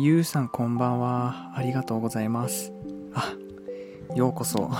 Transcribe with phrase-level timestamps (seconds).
[0.00, 1.50] ゆうさんこんばんは。
[1.56, 2.72] ありがとうございます。
[3.14, 3.34] あ、
[4.14, 4.70] ようこそ。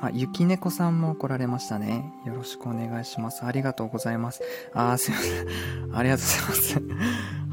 [0.00, 2.14] あ、ゆきねこさんも来られましたね。
[2.24, 3.44] よろしくお願いします。
[3.44, 4.40] ありがとうございます。
[4.72, 5.48] あ、すいません。
[5.94, 6.88] ありがとうございま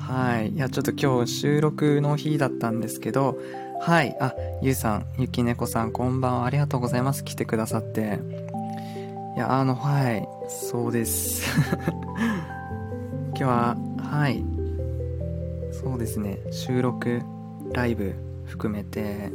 [0.05, 0.07] す。
[0.13, 0.51] はい。
[0.51, 3.37] いや、ちょっと今日収録の日だったんですけど、
[3.81, 4.15] はい。
[4.21, 6.45] あ、ゆうさん、ゆきねこさん、こんばんは。
[6.45, 7.25] ありがとうございます。
[7.25, 8.21] 来てくださって。
[9.35, 10.25] いや、あの、はい。
[10.47, 11.43] そうです。
[13.43, 14.43] は、はい。
[15.71, 16.39] そうですね。
[16.51, 17.21] 収録、
[17.73, 18.15] ライブ
[18.45, 19.31] 含めて、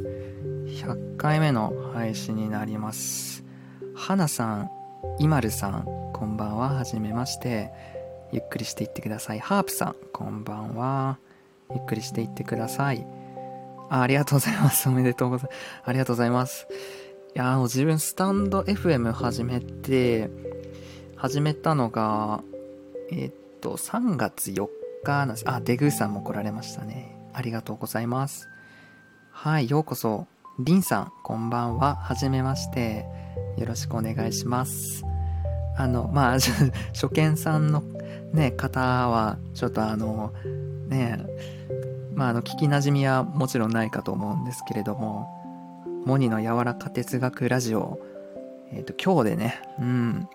[0.67, 3.43] 100回目の配信になります。
[3.95, 4.69] はなさん、
[5.19, 6.69] いまるさん、こんばんは。
[6.69, 7.71] はじめまして。
[8.31, 9.39] ゆっくりしていってください。
[9.39, 11.19] ハープさん、こんばんは。
[11.71, 13.05] ゆっくりしていってください。
[13.89, 14.87] あありがとうございます。
[14.89, 15.57] おめでとうございます。
[15.85, 16.67] ありがとうございます。
[17.35, 20.29] いや、あの、自分、スタンド FM 始めて、
[21.15, 22.43] 始めたのが、
[23.11, 23.31] えっ
[23.65, 24.67] と、3月4
[25.03, 25.43] 日なんです。
[25.49, 27.17] あ、デグーさんも来られましたね。
[27.33, 28.47] ありがとうございます。
[29.31, 30.27] はい、ようこそ。
[30.59, 31.95] リンさん、こんばんは。
[31.95, 33.07] はじめまして。
[33.57, 35.03] よろしくお願いします。
[35.77, 36.37] あの、まあ、
[36.93, 37.81] 初見さんの
[38.33, 40.31] ね、方は、ちょっとあの、
[40.87, 41.17] ね、
[42.13, 45.27] まあ、あの、聞き馴染みはもちろんないかと思うんですけれども、
[46.05, 47.99] モニの柔らか哲学ラジオ、
[48.71, 50.29] えっ、と、今日でね、うん、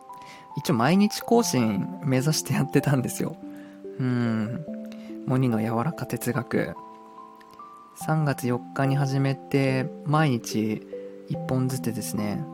[0.60, 3.34] 一応毎日更新目指してやってたんですよ。
[3.98, 4.62] うん、
[5.26, 6.74] モニの柔らか哲学。
[8.06, 10.86] 3月4日に始めて、毎日
[11.30, 12.44] 1本ずつですね、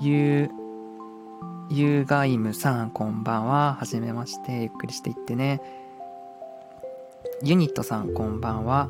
[0.00, 3.74] ゆう、ゆうがいむさん、こんばんは。
[3.80, 4.62] はじめまして。
[4.62, 5.60] ゆっくりしていってね。
[7.42, 8.88] ユニットさん、こんばんは。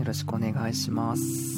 [0.00, 1.55] よろしくお願いします。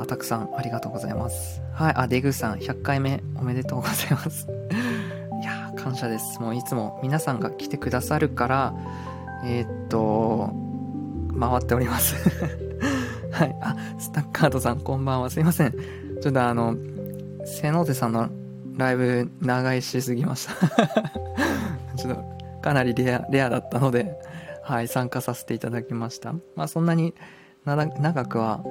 [0.00, 1.62] あ、たくさんありがとうございます。
[1.72, 4.48] はい、あ、デグさん、100回目おめでとうございます。
[5.40, 6.40] いや、感謝です。
[6.40, 8.74] もういつも皆さんが来てくださるから、
[9.44, 10.50] えーっと、
[11.38, 12.14] 回っております。
[13.30, 15.30] はい、あ、スタッカードさん、こんばんは。
[15.30, 15.72] すいません。
[16.22, 16.76] ちょっとあの、
[17.44, 18.28] 瀬ノ手さんの
[18.76, 20.68] ライブ長居しすぎました。
[21.96, 22.24] ちょっと
[22.62, 24.18] かなりレアレアだったので、
[24.62, 26.32] はい、参加させていただきました。
[26.56, 27.14] まあそんなに
[27.66, 28.64] 長くは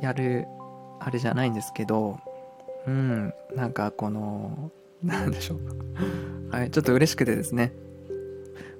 [0.00, 0.46] やる
[1.04, 2.18] あれじゃないんですけど、
[2.86, 4.70] うん、なんかこの、
[5.04, 5.60] なんでしょう。
[6.50, 7.72] はい、ちょっと嬉しくてですね。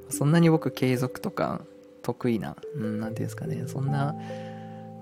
[0.08, 1.62] そんなに僕継続とか
[2.02, 4.14] 得意な、うん、なんていうんですかね、そんな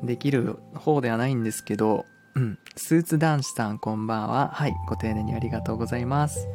[0.02, 2.58] できる方ではないんですけど、うん。
[2.76, 4.50] スーツ男子さんこんばんは。
[4.52, 4.74] はい。
[4.88, 6.48] ご丁寧にありがとうございます。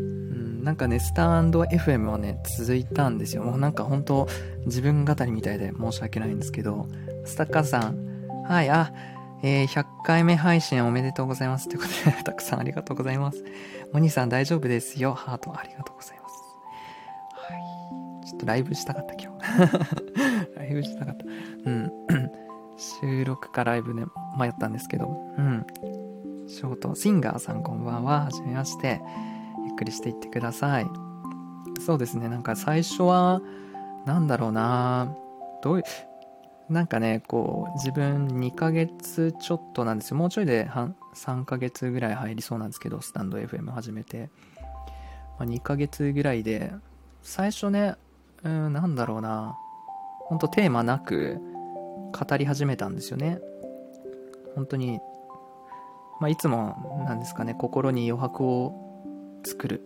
[0.00, 3.44] うん、なんかね、スタンド FM はね、続いたんですよ。
[3.44, 4.26] もうなんか本当
[4.64, 6.88] 自分語りみたいで申し訳ないんですけど、
[7.24, 8.92] スタッカーさん、はい、あ、
[9.42, 11.68] えー、100回目配信おめでとうございます。
[11.68, 13.44] ということで、 たくさんありがとうございます。
[13.92, 15.14] モニさん大丈夫ですよ。
[15.14, 16.34] ハートありがとうございます。
[17.34, 17.56] は
[18.22, 18.26] い。
[18.26, 20.54] ちょっとライブしたかった今日。
[20.56, 21.24] ライブしたかった。
[21.24, 21.92] うん。
[22.78, 24.04] 収録かライブで
[24.38, 25.66] 迷ったんですけど、うん。
[26.46, 28.24] ショート、シンガーさんこんばんは。
[28.24, 29.00] はじめまして。
[29.64, 30.86] ゆっくりしていってください。
[31.84, 33.40] そうですね、なんか最初は、
[34.06, 35.14] なんだろうな
[35.62, 35.84] どういう、
[36.72, 40.16] なんかね、こう、自分2ヶ月ちょっとなんですよ。
[40.16, 44.30] もうちょいで3ヶ月ぐらい入りそうなんですけど、スタンド FM 始めて。
[45.38, 46.72] まあ、2ヶ月ぐらいで、
[47.22, 47.94] 最初ね、
[48.42, 49.56] うん、なんだろうな
[50.26, 51.40] ほんとテーマなく、
[52.12, 53.40] 語り始めたんですよね
[54.54, 55.00] 本当に
[56.20, 58.74] まあいつもなんですかね心に余白を
[59.44, 59.82] 作る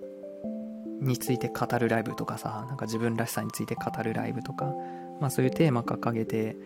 [1.00, 4.74] について語るライブとかさなんか自分らしさについて語るライブとか
[5.20, 6.56] まあそういうテーマ掲げて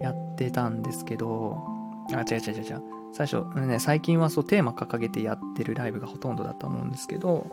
[0.00, 1.58] やってたんですけど
[2.12, 7.46] あ違う違う違う最初ね最近はそうテーマ掲げてやってるライブがほとんどだと思うんですけど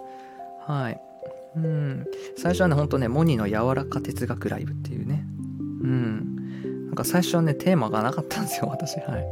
[0.67, 1.01] はい。
[1.55, 2.05] うん。
[2.37, 5.25] 最初はねほんとねモニの柔らか哲学ライブっていうね。
[5.83, 6.43] うん。
[6.87, 8.99] なんか最初はね、テーマがなかったんですよ、私。
[8.99, 9.25] はい。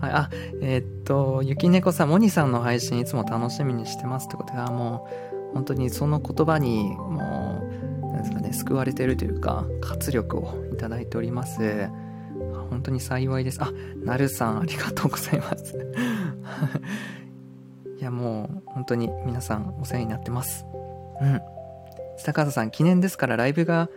[0.00, 0.30] はい、あ、
[0.62, 5.08] えーっと、ゆきねこさん、モニさんの配信いつも楽しみにしてますってことが、も
[5.50, 7.85] う、本当にその言葉に、もう、
[8.46, 11.88] ね、救われてるというか、活力をいただいております。
[12.70, 13.62] 本当に幸いです。
[13.62, 13.70] あ、
[14.04, 15.76] なるさん、ありがとうございます。
[17.98, 20.64] いや、もう、本当に皆さんお世話になってます。
[21.20, 21.40] うん。
[22.18, 23.88] 下川さん、記念ですからライブが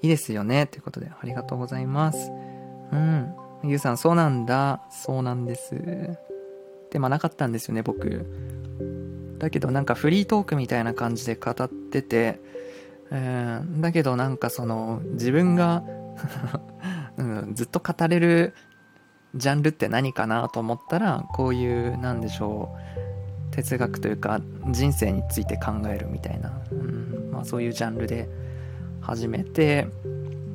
[0.00, 0.66] いいですよね。
[0.66, 2.30] ということで、ありがとうございます。
[2.92, 3.34] うん。
[3.64, 4.82] ゆうさん、そうなんだ。
[4.90, 5.74] そうなんです。
[6.90, 8.26] で、まあなかったんですよね、僕。
[9.38, 12.40] だけどなんかフリートークみたいな感じで語ってて、
[13.12, 15.84] えーだけどなんかその、自分が、
[17.16, 18.54] うん、ずっと語れる
[19.34, 22.74] ジャンルって何かなと思ったら、こういう、なんでしょ
[23.50, 27.30] う哲学というか人生について考えるみたいな、うん。
[27.30, 28.28] まあ、そういうジャンルで
[29.02, 29.88] 始めて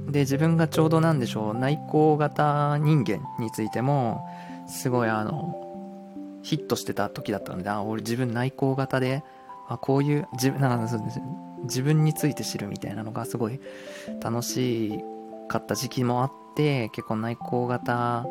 [0.09, 4.25] で自分がちょうどなんでしょう内向型人間についても
[4.67, 9.23] すごいあのヒットしてた時だったのであ俺自分内向型で
[9.67, 10.97] あこういう自分なんか
[11.63, 13.59] 自分について知るみたいなのがすごい
[14.21, 15.03] 楽し
[15.47, 18.25] かった時期もあって結構内向型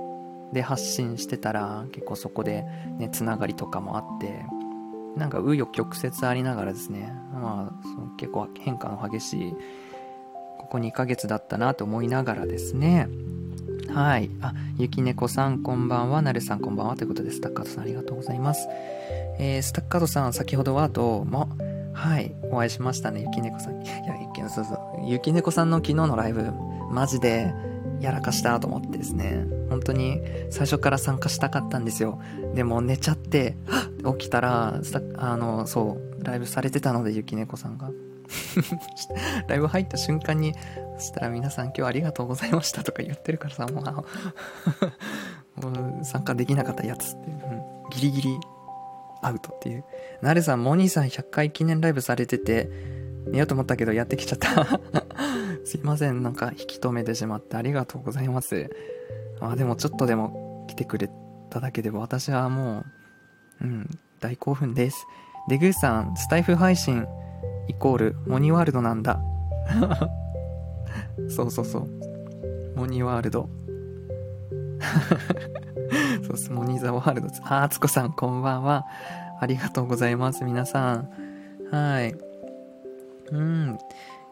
[0.53, 2.65] で発信してたら結構そこで
[2.99, 4.45] ねつながりとかもあって
[5.17, 9.57] なんか紆余曲折ありながらですねまあその結構変化の激しい
[10.59, 13.09] ここ2ヶ月だったなと思いながらですね
[13.93, 14.31] はい。
[14.43, 16.21] あ、ゆきねこさん、こんばんは。
[16.21, 16.97] なるさん、こんばんは。
[16.97, 18.69] ということで、スタッカートさん、ありがとうございます。
[19.39, 21.49] えー、スタッカートさん、先ほどはどうも。
[21.97, 22.35] はい。
[22.51, 23.83] お会いしましたね、ゆきねこさん。
[23.83, 25.07] いや、ゆきねそうそう。
[25.07, 26.53] ゆきねこさんの昨日のライブ、
[26.91, 27.55] マジで、
[28.01, 29.47] やらかしたと思ってですね。
[29.71, 30.21] 本当に、
[30.51, 32.21] 最初から参加したかったんですよ。
[32.55, 33.57] でも、寝ちゃって、
[34.19, 34.81] 起きたら、
[35.17, 37.91] あの、そう、ライブされてたので、ゆきねこさんが。
[39.49, 40.55] ライブ入った瞬間に、
[40.99, 43.85] そしたら皆さん今日ありがとうございましたとか言ってるからさ、もう、
[45.65, 48.39] もう参加できなかったやつっていう、うん、ギリギリ
[49.27, 49.85] アウトっていう。
[50.23, 52.71] なるさん、モニーさん100回記念ライブされてて、
[53.29, 54.81] 寝ようと思ったけどやってきちゃった
[55.67, 58.71] すいません、なんか引き止めてしまってありがとうございます。
[59.41, 61.11] あ、でもちょっとでも来てくれ
[61.51, 62.85] ただけで私はも
[63.61, 63.91] う、うん、
[64.21, 65.07] 大興奮です。
[65.49, 67.07] デグーさん、スタイフ配信
[67.69, 69.21] イコールモニワールドなんだ。
[71.29, 71.89] そうそうそう。
[72.77, 73.49] モニワールド。
[76.27, 77.29] そうす、モニザワールド。
[77.45, 78.87] あ、あつこさん、こんばんは。
[79.41, 81.09] ありがとうございます、皆さん。
[81.71, 82.15] はい。
[83.31, 83.79] うん。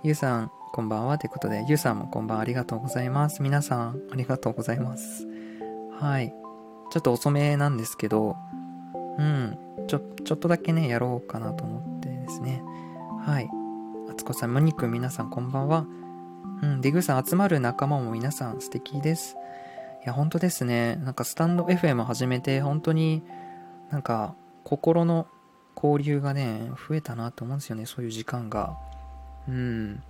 [0.02, 1.18] ゆうさん、こんばんは。
[1.18, 3.42] ということで、ゆうさんもこんばんありがとうございます。
[3.42, 5.26] 皆さん、ありがとうございます。
[6.00, 6.34] はい。
[6.90, 8.36] ちょっと遅めなんですけど、
[9.18, 9.58] うん。
[9.86, 12.62] ちょ、ちょっとだけね、やろうかなと思ってですね。
[13.20, 13.50] はい。
[14.10, 15.86] あつこさん、むにくん、皆さんこんばんは。
[16.62, 19.36] うん、デグさん集まる仲間も皆さん素敵です。
[20.04, 20.96] いや、本当ですね。
[20.96, 23.22] なんかスタンド FM 始めて、本当に
[23.90, 25.26] なんか心の
[25.74, 28.76] 交流がね、増えたなと思うんですよね、そういう時間が。
[29.48, 30.02] うん。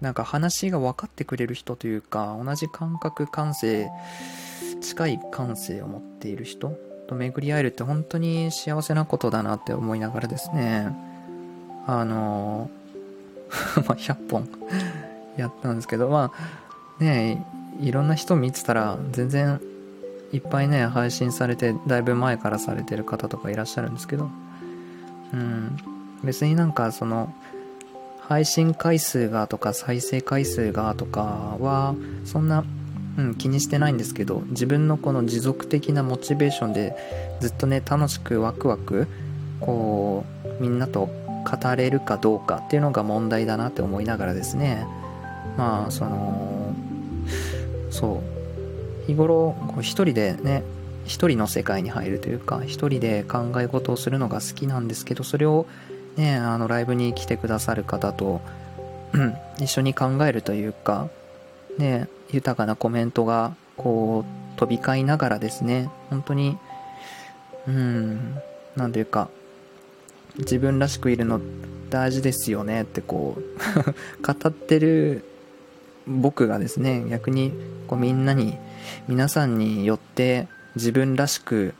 [0.00, 3.90] なんか話が分かってくれる人というか、同じ感覚、感性、
[4.80, 6.76] 近い感性を持っている人
[7.06, 10.88] と巡り合えるって本当に幸せなことだなって思いながらですね。
[11.86, 12.70] あの
[13.86, 14.48] ま、100本
[15.36, 17.44] やったんですけど、まあ、ね
[17.80, 19.60] いろんな人見てたら、全然、
[20.32, 24.30] いっぱいね、配信されて、だいぶ前からされてる方とかいらっしゃるんですけど、
[25.32, 25.76] うん、
[26.22, 27.32] 別になんか、その、
[28.20, 31.94] 配信回数がとか再生回数がとかは、
[32.24, 32.64] そんな、
[33.18, 36.96] うん、気にしてないんですけど、自分のこの持続的なモチベーションで、
[37.40, 39.06] ずっとね、楽しくワクワク、
[39.60, 40.24] こ
[40.58, 41.10] う、みんなと
[41.44, 44.86] 語れるかどうかっていうのが問題だなって思いながらですね。
[45.56, 46.63] まあその
[47.94, 49.06] そう。
[49.06, 50.62] 日頃こう一人でね
[51.04, 55.66] 一人の世界に入るというか一人で考え事をするのが好きなんですけどそれを
[56.16, 58.40] ねあのライブに来てくださる方と、
[59.12, 61.08] うん、一緒に考えるというか
[61.78, 66.56] ね豊かなコメントがこう飛び交いながらですね本当に
[67.68, 68.38] うん
[68.76, 69.28] 何というか
[70.38, 71.40] 自分らしくいるの
[71.90, 73.42] 大事ですよねってこう
[74.26, 75.24] 語ってる
[76.06, 77.52] 僕がですね逆に
[77.86, 78.56] こうみんなに
[79.08, 81.74] 皆さんによって自分らしく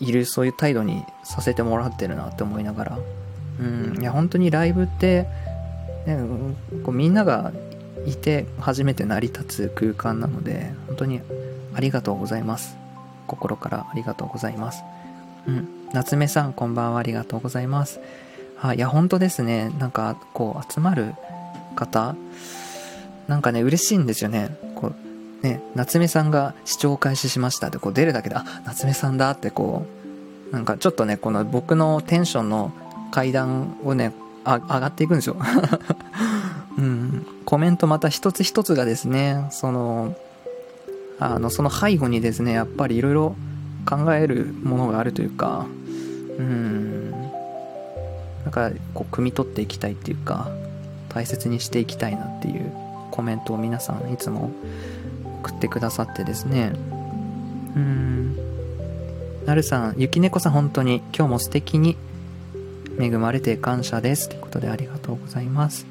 [0.00, 2.98] いるそういう態度にさせてもらってるなって思いながら
[3.60, 5.22] うんいや本当にライブって、
[6.06, 6.18] ね、
[6.84, 7.52] こうみんなが
[8.06, 11.20] いて初めて成り立つ空間なので本当に
[11.74, 12.76] ありがとうございます
[13.26, 14.82] 心からありがとうございます
[15.46, 16.98] うん夏目さん、こんばんは。
[16.98, 18.00] ありがとうございます。
[18.60, 19.70] あ、いや、本当ですね。
[19.78, 21.14] なんか、こう、集まる
[21.74, 22.16] 方、
[23.28, 24.56] なんかね、嬉しいんですよね。
[24.74, 24.92] こ
[25.42, 29.86] う、ね、夏目さんが視聴開始しましたって、こう出るだけで、あ、夏目さんだって、こ
[30.50, 32.72] う、なんかちょっとね、この僕のテンションの
[33.10, 34.12] 階段をね、
[34.44, 35.36] あ上がっていくんですよ。
[36.78, 37.26] うん。
[37.44, 40.16] コメントまた一つ一つがですね、その、
[41.18, 43.36] あの、その背後にですね、やっぱりいろいろ
[43.86, 45.66] 考えるものがあるというか、
[46.38, 47.18] うん、な
[48.48, 50.48] んかこう、汲み取っていきたいっていうか、
[51.08, 52.72] 大切にしていきたいなっていう
[53.10, 54.50] コメントを皆さんいつも
[55.42, 56.72] 送ってくださってですね、
[57.76, 58.36] うん、
[59.46, 61.96] なるさん、ゆきねこさん本当に今日も素敵に
[62.98, 64.28] 恵まれて感謝です。
[64.28, 65.86] ということでありがとうございます。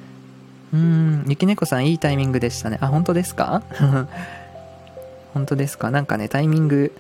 [0.73, 2.77] うん、ゆきねこさんいいタイミングでしたね。
[2.81, 3.61] あ、本当ですか？
[5.33, 5.91] 本当ですか？
[5.91, 6.91] なんかね、タイミング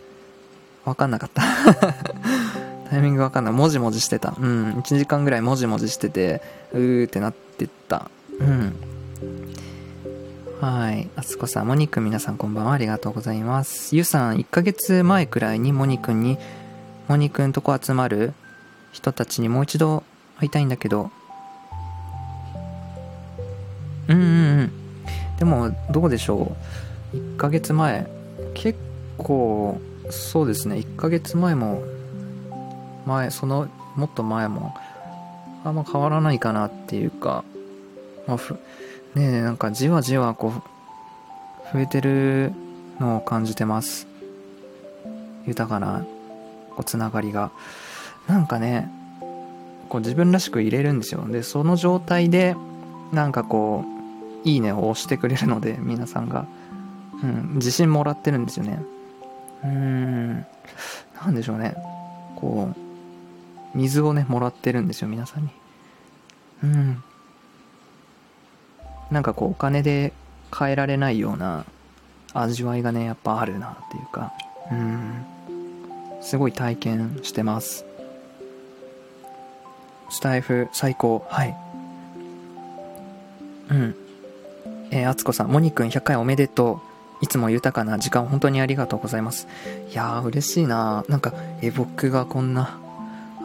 [0.85, 1.41] わかんなかった
[2.89, 3.53] タイミングわかんない。
[3.53, 4.35] もじもじしてた。
[4.39, 4.73] うん。
[4.73, 6.41] 1時間ぐらいもじもじしてて、
[6.71, 8.11] うーってなってた。
[8.39, 8.75] うん。
[10.61, 11.09] はい。
[11.17, 12.71] あつこさん、モニくん皆さんこんばんは。
[12.71, 13.93] ありがとうございます。
[13.93, 16.37] ゆうさん、1ヶ月前くらいにモニくんに、
[17.09, 18.33] モニくんとこ集まる
[18.93, 20.03] 人たちにもう一度
[20.37, 21.11] 会いたいんだけど、
[24.07, 24.71] うんうんうん。
[25.37, 26.55] でも、どうでしょ
[27.13, 27.17] う。
[27.17, 28.07] 1ヶ月前。
[28.53, 28.79] 結
[29.17, 30.77] 構、そうですね。
[30.77, 31.83] 1ヶ月前も、
[33.05, 34.73] 前、その、もっと前も、
[35.65, 37.43] あんま変わらないかなっていうか、
[38.25, 38.57] まあ、ふ、
[39.15, 42.53] ねえ、なんかじわじわこう、増えてる
[42.99, 44.07] のを感じてます。
[45.45, 46.05] 豊かな、
[46.71, 47.51] こう、つながりが。
[48.27, 48.91] なんかね、
[49.89, 51.25] こう自分らしく入れるんですよ。
[51.27, 52.55] で、その状態で、
[53.13, 53.85] なんかこ
[54.43, 56.45] う、いいねを押してくれるので、皆さんが。
[57.23, 58.79] うん、自信もらってるんですよね。
[59.63, 60.45] うーん、
[61.21, 61.75] なんでしょうね。
[62.35, 65.49] こう、水をね、もらってるんですよ、皆さんに。
[66.63, 67.03] うん。
[69.11, 70.13] なんかこう、お金で
[70.57, 71.65] 変えられないような
[72.33, 74.33] 味わいがね、やっぱあるなっていうか、
[74.71, 75.25] うん。
[76.21, 77.85] すごい体験してます。
[80.09, 81.25] スタイフ最高。
[81.29, 81.55] はい。
[83.69, 83.95] うん。
[84.91, 86.95] えー、あつこさん、モニくん100回おめでとう。
[87.21, 89.47] いつも豊かな時間本当にありがとうございます。
[89.91, 92.77] いやー、嬉しいななんか、え、僕がこんな、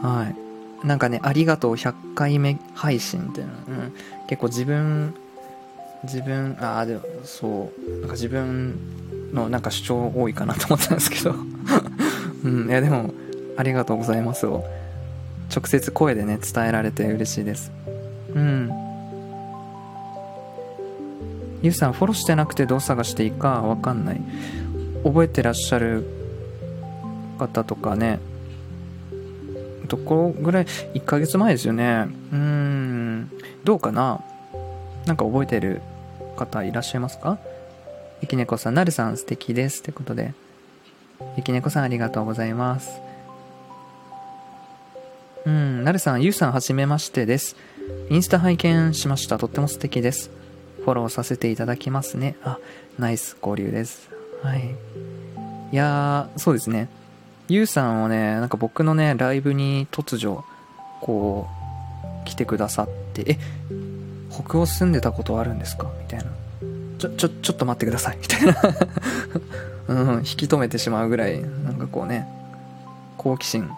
[0.03, 0.33] は
[0.85, 0.87] い。
[0.87, 3.95] なんかね、ありがとう100回目配信っていうの、うん、
[4.29, 5.15] 結構自分、
[6.05, 8.79] 自分、ああ、でも、そう、なんか自分
[9.33, 11.35] のなんか主張多いかなと思ったんですけど。
[12.45, 13.13] うん、いやでも、
[13.57, 14.65] ありがとうございますを。
[15.55, 17.73] 直接声でね伝えられて嬉しいです。
[18.35, 18.71] うん。
[21.63, 24.21] ゆうさんフォローしてなくてどう探していいかわかんない。
[25.05, 26.05] 覚えてらっしゃる
[27.39, 28.21] 方とかね。
[29.89, 30.65] どこぐらい
[30.95, 32.07] 1ヶ月前ですよね。
[32.33, 33.31] うん。
[33.65, 34.21] どうかな？
[35.07, 35.83] なんか覚えてる
[36.37, 37.39] 方いらっしゃいますか？
[38.23, 39.81] ゆきねこさん、なるさん素敵です。
[39.81, 40.35] ってことで。
[41.37, 43.01] ゆきねこさんありがとうございます。
[45.47, 47.57] うん、なるさん、ゆうさんはじめましてです。
[48.11, 49.39] インスタ拝見しました。
[49.39, 50.31] とっても素敵です。
[50.85, 52.37] フォローさせていただきますね。
[52.45, 52.59] あ、
[52.99, 54.11] ナイス交流です。
[54.43, 54.77] はい。
[55.73, 56.89] いやー、そうですね。
[57.49, 60.45] ゆうさんをね、なんか僕のね、ライブに突如、
[61.01, 61.49] こ
[62.23, 63.39] う、来てくださって、え、
[64.43, 65.91] 北欧住んでたことあるんですか？
[66.01, 66.27] みたいな。
[66.99, 68.19] ちょ、ちょ、ちょっと待ってください。
[68.21, 68.55] みたいな
[69.89, 72.29] うん、引き止めてしまうぐらい、なんかこうね、
[73.17, 73.69] 好奇心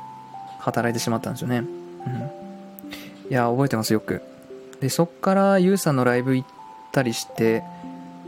[0.58, 1.58] 働いてしまったんですよね。
[1.58, 1.66] うん。
[3.30, 4.22] いや、覚えてますよく。
[4.80, 6.48] で、そっからゆうさんのライブ行っ
[6.92, 7.62] たりして、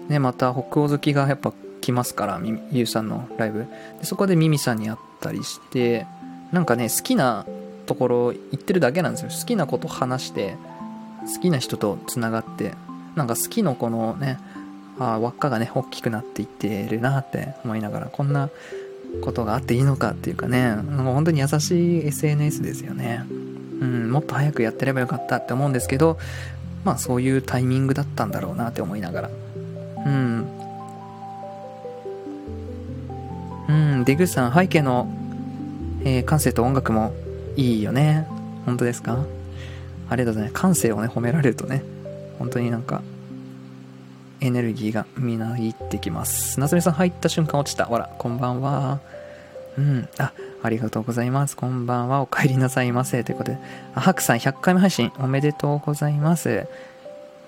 [0.09, 3.67] ね、また北欧好きがやっぱ来ますから、ゆうさんのライブ。
[3.99, 6.07] で、そこでミミさんに会ったりして、
[6.53, 7.45] なんかね、好きな
[7.87, 9.29] ところ行ってるだけなんですよ。
[9.29, 10.57] 好きなこと話して、
[11.33, 12.75] 好きな人と繋がって、
[13.15, 14.39] なんか好きのこのね、
[14.99, 18.49] あ輪っかがね、大きくなっていってるなって思いながら、こんな
[19.23, 23.25] ことがあっていいのかっていうかね、もう本当に優しい SNS ですよね。
[23.81, 26.19] うん、もっと早くやってればよかったって思うんですけど、
[26.85, 29.31] まあそういうタイミングだったんだろうなって思いながら。
[30.07, 30.47] うん。
[33.69, 35.09] うん、デグさん、背景の、
[36.05, 37.15] えー、感性と音楽も
[37.57, 38.27] いいよね。
[38.67, 39.25] 本当ですか？
[40.09, 40.63] ありがとうございます。
[40.63, 41.83] 感性をね、褒められるとね、
[42.39, 43.03] 本当になんか
[44.41, 46.61] エネルギーがみなぎってきます。
[46.61, 47.87] 夏目さん入った瞬間落ちた。
[47.87, 49.01] ほら、こんばんは。
[49.79, 50.09] うん。
[50.19, 50.33] あ、
[50.63, 51.57] ありがとうございます。
[51.57, 52.21] こんばんは。
[52.21, 53.25] お帰りなさいませ。
[53.25, 53.59] ということで。
[53.95, 56.67] あ、ハクさん100回目配信おめでとうございます。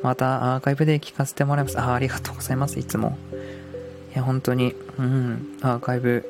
[0.03, 1.79] またアーカイブで聞かせてもらいます。
[1.79, 2.79] あ、ありがとうございます。
[2.79, 3.19] いつも。
[4.15, 5.59] いや、本当に、うん。
[5.63, 6.25] アーカイブ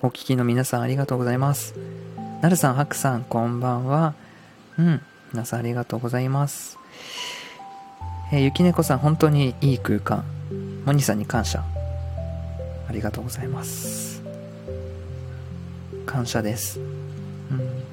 [0.00, 1.74] お聞きの皆さんありがとうございます。
[2.40, 4.14] なるさん、ハクさん、こんばんは。
[4.78, 5.02] うん。
[5.32, 6.78] 皆さんありがとうございます。
[8.32, 10.24] えー、ゆきねこさん、本当にいい空間。
[10.86, 11.62] モニさんに感謝。
[12.88, 14.22] ありがとうございます。
[16.06, 16.80] 感謝です。
[16.80, 17.84] うん。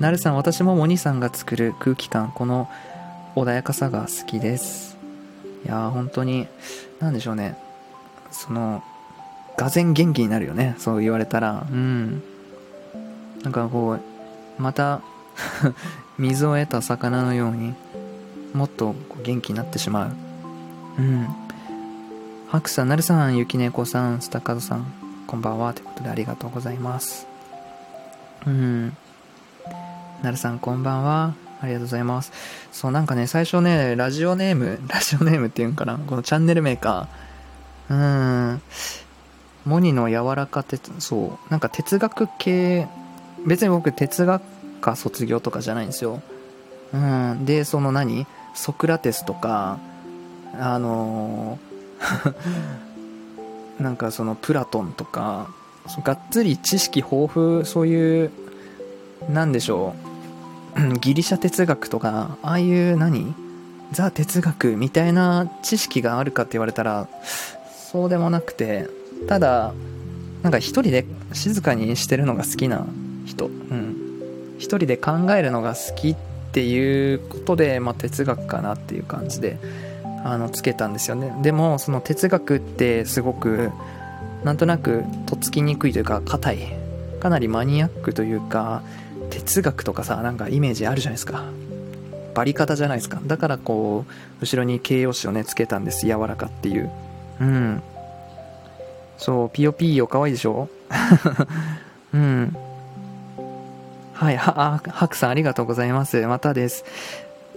[0.00, 2.70] なるさん、私もモニさんが作る空気感、この
[3.36, 4.96] 穏やかさが好きです。
[5.66, 6.48] いやー、本当に、
[7.00, 7.58] なんでしょうね。
[8.30, 8.82] その、
[9.58, 10.74] がぜ元気になるよね。
[10.78, 11.66] そう言われたら。
[11.70, 12.22] うん。
[13.42, 13.98] なんかこ
[14.58, 15.02] う、また
[16.18, 17.74] 水を得た魚のように、
[18.52, 20.12] もっと元気になってしまう。
[20.98, 21.28] うん。
[22.48, 24.92] ハクさん、なるさん、ゆきねこさん、スタカドさん、
[25.28, 25.72] こんばんは。
[25.74, 27.28] ということでありがとうございます。
[28.46, 28.96] うん。
[30.22, 31.34] なるさん、こんばんは。
[31.60, 32.32] ありがとうございます。
[32.72, 37.94] そう、なんかね、最初ね、ラジオネーム、 ラジオネームっていうんかな、このチャンネルメーカー。
[37.94, 38.62] うん。
[39.66, 42.88] モニの柔らか鉄、そう、なんか哲学系
[43.46, 44.42] 別に僕哲学
[44.80, 46.22] 科卒業とかじゃないんですよ。
[46.92, 47.44] うん。
[47.44, 48.26] で、その何？
[48.54, 49.78] ソクラテスとか、
[50.58, 52.34] あのー
[53.82, 55.48] なんかそのプラトンとか、
[56.04, 58.30] がっつり知識豊富、そういう、
[59.30, 59.94] なんでしょ
[60.76, 63.34] う、ギリシャ哲学とか、ああいう何？
[63.92, 67.08] ザ哲学みたいな知識があるかって言われたら、
[67.90, 68.88] そうでもなくて、
[69.28, 69.72] ただ、
[70.42, 72.86] なんか一人で静かにしてるのが好きな
[73.24, 74.07] 人、うん。
[74.58, 76.16] 一人で考えるのが好きっ
[76.52, 79.58] ていうことで、まあ、哲学かなっていう感じで、
[80.24, 81.32] あの、つけたんですよね。
[81.42, 83.70] でも、その哲学ってすごく、
[84.44, 86.58] なんとなくとっつきにくいというか硬い。
[87.20, 88.82] かなりマニアックというか
[89.30, 91.42] 哲学とかさなんかイメージあるじゃないですか。
[92.34, 93.20] バリ方じゃないですか。
[93.26, 96.06] だからこう後ろに形容詞をねつけたんです。
[96.06, 96.90] 柔らかっていう。
[97.40, 97.82] うん。
[99.16, 100.68] そうピヨピーヨかわいいでしょ？
[102.14, 102.56] うん。
[104.18, 106.84] はいはあハクさんありがとうございますまたです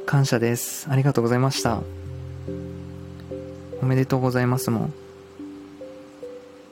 [0.05, 1.81] 感謝ですありがとうございました
[3.81, 4.93] おめでとうございますもん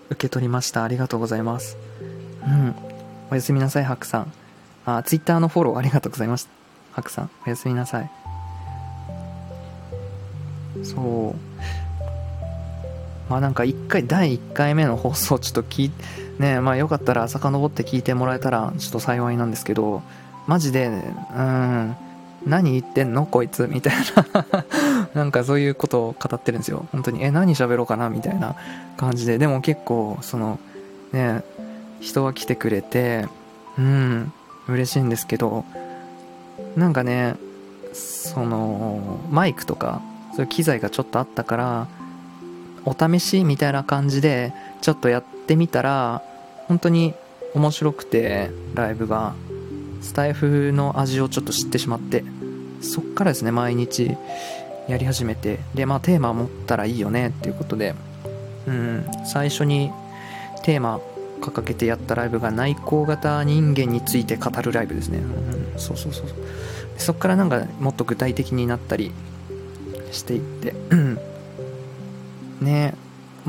[0.09, 0.83] 受け取りました。
[0.83, 1.77] ありがとうございます。
[2.43, 2.75] うん。
[3.31, 4.33] おやすみなさい、ハクさん。
[4.85, 6.49] あ、ツイッターのフォローありがとうございました。
[6.93, 8.11] ハクさん、おやすみなさい。
[10.83, 13.29] そう。
[13.29, 16.03] まあなんか一回、第1回目の放送ちょっと聞いて、
[16.39, 20.01] ねまあよかったら遡って聞いてもらえたらちょっと幸いなんですけど、
[20.47, 21.95] マジで、うん、
[22.45, 23.25] 何言ってんの？
[23.25, 23.93] こいつみたい
[24.33, 24.45] な
[25.13, 26.85] なんかそういうことを語ってるんですよ。
[26.91, 28.09] 本当に、え、何喋ろうかな？
[28.09, 28.55] みたいな
[28.97, 29.37] 感じで。
[29.37, 30.59] でも結構、その、
[31.11, 31.43] ね、
[31.99, 33.27] 人が来てくれて、
[33.77, 34.31] うん、
[34.67, 35.65] 嬉しいんですけど、
[36.75, 37.35] なんかね、
[37.93, 40.01] その、マイクとか、
[40.35, 41.87] そういう機材がちょっとあったから、
[42.85, 46.21] お試しみたいな感じで、ちょっとやってみたら、
[46.69, 47.13] 本当に
[47.53, 49.33] 面白くて、ライブが。
[50.01, 52.23] スタイフの味をちょっと知ってしまって。
[52.81, 54.15] そっからですね毎日
[54.87, 55.59] やり始めて。
[55.75, 57.95] でまあテーマ持ったらいいよねっていうことで。
[58.67, 59.91] うん最初に
[60.63, 60.99] テーマ
[61.41, 66.25] 掲げてやったライブが内向型人間について語るライブですね、うん、そうそうそう
[66.97, 69.11] そっからなんかもっと具体的になったり
[70.11, 70.73] していって。
[72.61, 72.93] ね。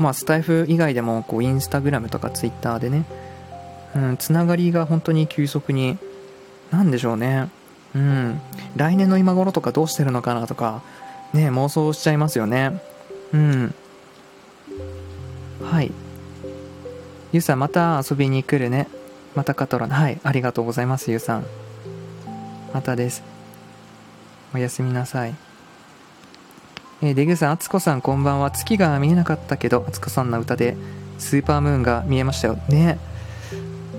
[0.01, 3.05] まあスタイフ以外でもこうインスタグラムとかツイッターでね
[3.95, 5.97] うん、つながりが本当に急速に
[6.71, 7.49] なんでしょうね。
[7.93, 8.39] うん。
[8.75, 10.81] 来年の今頃とかどうしてるのかなとか、
[11.33, 12.81] ね、妄想しちゃいますよね。
[13.33, 13.75] うん。
[15.61, 15.91] はい。
[17.33, 18.87] ゆうさん、また遊びに来るね。
[19.35, 20.19] またカトラはい。
[20.23, 21.45] ありがとうございます、ゆうさん。
[22.73, 23.23] またです。
[24.53, 25.50] おやすみなさい。
[27.01, 28.51] えー、デグさん、あつこさん、こんばんは。
[28.51, 30.77] 月が見えなかったけど、あつこさんの歌で、
[31.17, 32.57] スーパームーンが見えましたよ。
[32.69, 32.97] ね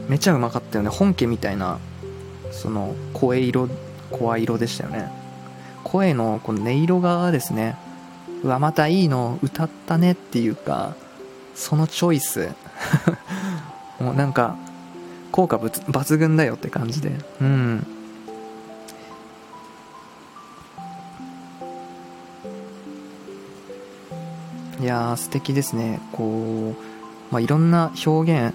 [0.08, 0.90] めちゃうまかったよね。
[0.90, 1.78] 本家みたいな
[2.52, 3.68] その声色
[4.10, 5.10] 声色でしたよね
[5.82, 7.76] 声のこの音色がですね
[8.44, 10.94] うわまたいいの歌ったねっていうか
[11.54, 12.50] そのチョイス
[13.98, 14.56] もうなんか
[15.32, 17.86] 効果抜群だよって感じでうん
[24.83, 28.55] いやー素敵ですねこう、まあ、いろんな表現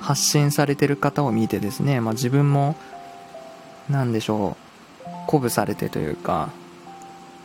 [0.00, 2.76] 発信されてる方を見てですね、まあ、自分も
[3.88, 4.56] なんでしょ
[5.04, 6.50] う、鼓舞されてというか、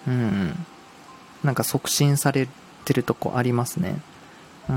[0.08, 0.56] うん、
[1.44, 2.48] なんか促進され
[2.86, 4.00] てるとこありますね。
[4.70, 4.76] うん。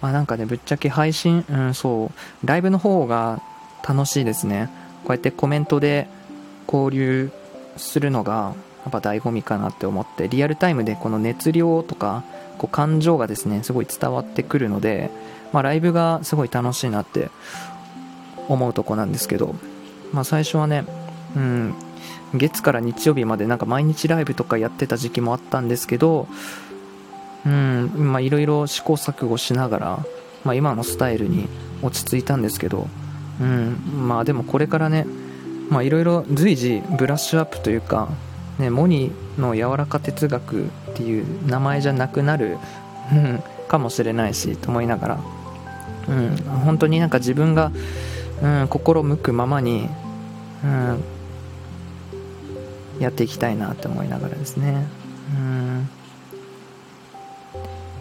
[0.00, 3.40] まあなんかね、ぶっちゃけ配信、うん、そう、ライブの方が
[3.86, 4.70] 楽しいですね。
[5.04, 6.08] こうやってコメントで
[6.66, 7.30] 交流
[7.76, 8.54] するのが、
[8.90, 12.24] やっぱ醍醐味かなって思って、リアルタイムでこの熱量とか、
[12.56, 15.10] こう感情がですね、すごい伝わってくるので、
[15.52, 17.30] まあライブがすごい楽しいなって
[18.48, 19.54] 思うとこなんですけど、
[20.12, 20.84] まあ最初はね、
[21.36, 21.74] うん、
[22.34, 26.26] 月から日曜日までなんか毎日ライブとかやってた時期もあったんですけど、
[27.44, 30.04] いろいろ試行錯誤しながら、
[30.44, 31.46] まあ今のスタイルに
[31.82, 32.88] 落ち着いたんですけど、
[33.40, 35.06] うん、まあでもこれからね、
[35.70, 38.08] いろいろ随時ブラッシュアップというか、
[38.58, 42.58] ね、モニの柔らか哲学っていう名前じゃなくなる、
[43.68, 45.20] かもしれないしと思いながら、
[46.08, 47.70] うん、本当になんか自分が
[48.42, 49.88] うん、心向くままに、
[50.62, 51.04] うん、
[53.00, 54.86] やっていきたいなって思いながらですね。
[55.34, 55.88] うん、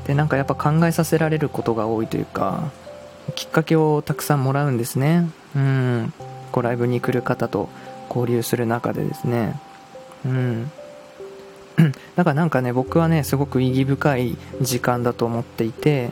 [0.06, 2.72] で、なんかやっぱ考えさせられることが多いというか、
[3.36, 5.30] きっかけをたくさんもらうんですね。
[5.56, 6.13] うん、
[6.52, 7.70] こうライブに来る方と
[8.10, 9.60] 交流する中でですね。
[10.28, 10.72] うん。
[12.16, 16.12] だからなんかね、僕はね、すごく意義深い時間だと思っていて、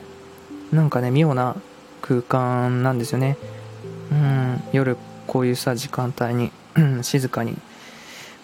[0.72, 1.56] なんかね、妙な
[2.00, 3.36] 空間なんですよね。
[4.10, 4.62] うん。
[4.72, 6.52] 夜こういうさ時間帯に
[7.02, 7.56] 静かに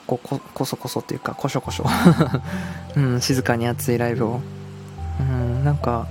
[0.06, 1.86] こここそこそっていうかこしょこしょ、
[2.96, 4.40] うん、静かに熱いライブを。
[5.20, 5.64] うん。
[5.64, 6.06] なんか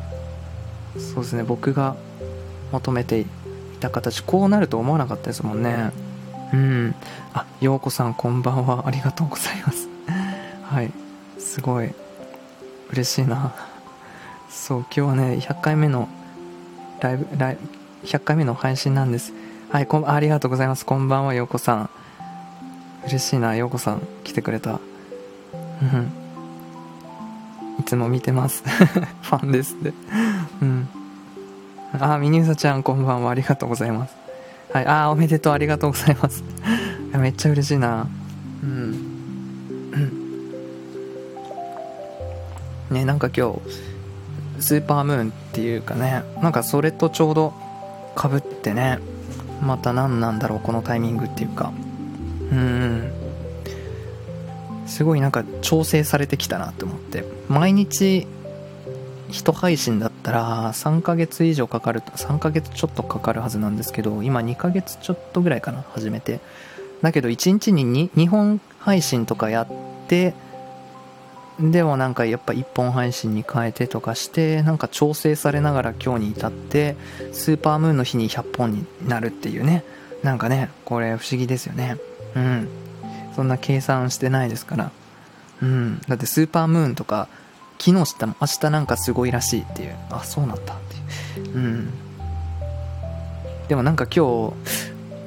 [0.98, 1.96] そうですね僕が
[2.72, 3.26] 求めてい
[3.80, 5.92] た形こうなると思わなかったですもんね。
[6.54, 6.96] うん。
[7.34, 8.84] あようこさんこんばんは。
[8.88, 9.88] ありがとうございます。
[10.64, 10.92] はい。
[11.40, 11.94] すごい。
[12.92, 13.54] 嬉しいな。
[14.50, 16.10] そう今日はね100回目の
[17.00, 17.56] ライブライ
[18.02, 19.34] ブ100回目の配信なんです。
[19.70, 20.86] はいこんありがとうございます。
[20.86, 21.90] こんばんはようこさん。
[23.06, 24.80] 嬉しいなようこさん来てくれた。
[25.82, 26.12] うん。
[27.80, 28.64] いつも見てます。
[28.68, 29.94] ファンですって。
[30.62, 30.88] うん。
[32.00, 33.32] あミニウサちゃんこんばんは。
[33.32, 34.21] ありがとうございます。
[34.74, 34.86] はい。
[34.86, 35.54] ああおめでとう。
[35.54, 36.44] ありがとうございます。
[37.18, 38.08] めっちゃ嬉しいな。
[38.64, 39.12] うん。
[42.90, 43.60] ねなんか今日
[44.62, 46.24] スーパームーンっていうかね。
[46.42, 47.54] なんかそれとちょうど
[48.16, 49.00] かぶってね。
[49.62, 51.74] また何なんだろうこのタイミングっていうか。
[52.52, 53.12] うん。
[54.88, 57.26] すごいなんか調整されてきたなって思って。
[57.50, 58.28] 毎日
[59.32, 66.40] 1配信だったら3ヶ月以上かかる3ヶ月ちょっとかかるはずなんですけど今2ヶ月ちょっとぐらいかな始めて。
[67.02, 69.68] だけど1日に 2, 2本配信とかやっ
[70.08, 70.36] て
[71.60, 76.96] でもなんかやっぱ1本配信に変えてとかしてなんか調整されながら今日に至って
[77.32, 79.84] スーパームーンの日に100本になるっていうね。
[80.24, 81.98] なんかねこれ不思議ですよね。
[82.36, 82.68] うん。
[83.36, 84.92] そんな計算してないですから。
[85.62, 86.02] うん。
[86.08, 87.28] だってスーパームーンとか
[87.84, 88.36] 昨日知ったの？
[88.40, 89.96] 明日なんかすごいらしいっていう。
[90.12, 90.78] あそうなんだっ
[91.34, 91.56] ていう。
[91.56, 91.90] うん。
[93.68, 94.54] でもなんか今日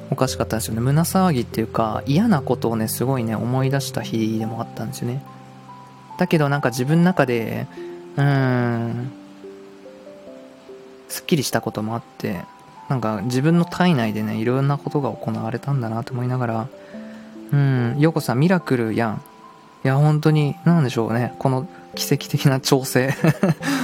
[0.09, 0.79] おかしかったですよね。
[0.79, 5.21] 胸騒ぎっていうか嫌なことをねすごいね思い出した日でもあったんですよね。
[6.17, 7.67] だけどなんか自分の中で、
[8.15, 9.11] うーん、
[11.09, 12.39] すっきりしたこともあって、
[12.87, 16.67] なんか自分の体内でね、いろんなことが行われたんだなと思いながら、
[17.51, 19.21] うん、ヨコさんミラクルやん。
[19.83, 21.35] いや、本当に、なんでしょうね。
[21.37, 23.13] この奇跡的な調整。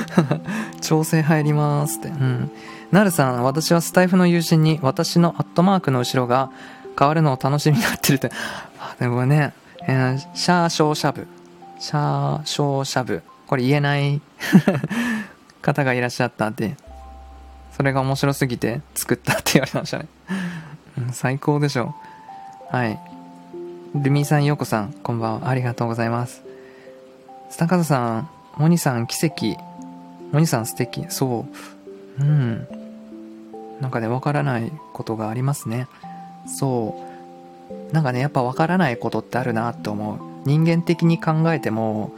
[0.81, 2.09] 調整入りますって。
[2.09, 2.51] うん。
[2.91, 6.51] なるさん、私はスタイフの友人に私のアットマークの後ろが
[6.97, 8.31] 変わるのを楽しみになってるって。
[8.79, 9.53] あ、でもね、
[9.87, 11.27] えー、シャーショーシャブ。
[11.79, 13.23] シャーショーシャブ。
[13.47, 14.21] これ言えない
[15.61, 16.75] 方がいらっしゃったって。
[17.75, 20.07] それが面白すぎて作ったって言われましたね。
[21.13, 21.95] 最高でしょ。
[22.69, 22.99] はい。
[23.95, 25.49] ルミさん、ヨコさん、こんばんは。
[25.49, 26.50] ありがとうございます。
[27.51, 29.61] スタカザさん、モニさん、奇跡。
[30.31, 31.05] モニさん、素敵。
[31.09, 31.45] そ
[32.19, 32.23] う。
[32.23, 32.67] うん。
[33.79, 35.87] なんかね、わからないことがありますね。
[36.47, 37.07] そ
[37.91, 37.93] う。
[37.93, 40.31] なんかね、やっぱわからないことってあるなって思う。
[40.45, 42.11] 人間的に考えても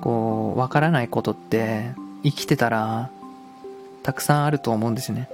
[0.00, 1.90] こうわからないことって
[2.22, 3.10] 生きてたら
[4.02, 5.28] たくさんあると思うんですよね。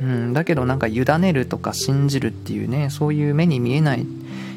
[0.00, 4.06] うん、だけどなんか委ねるとか信じるっていうねそういう目に見えない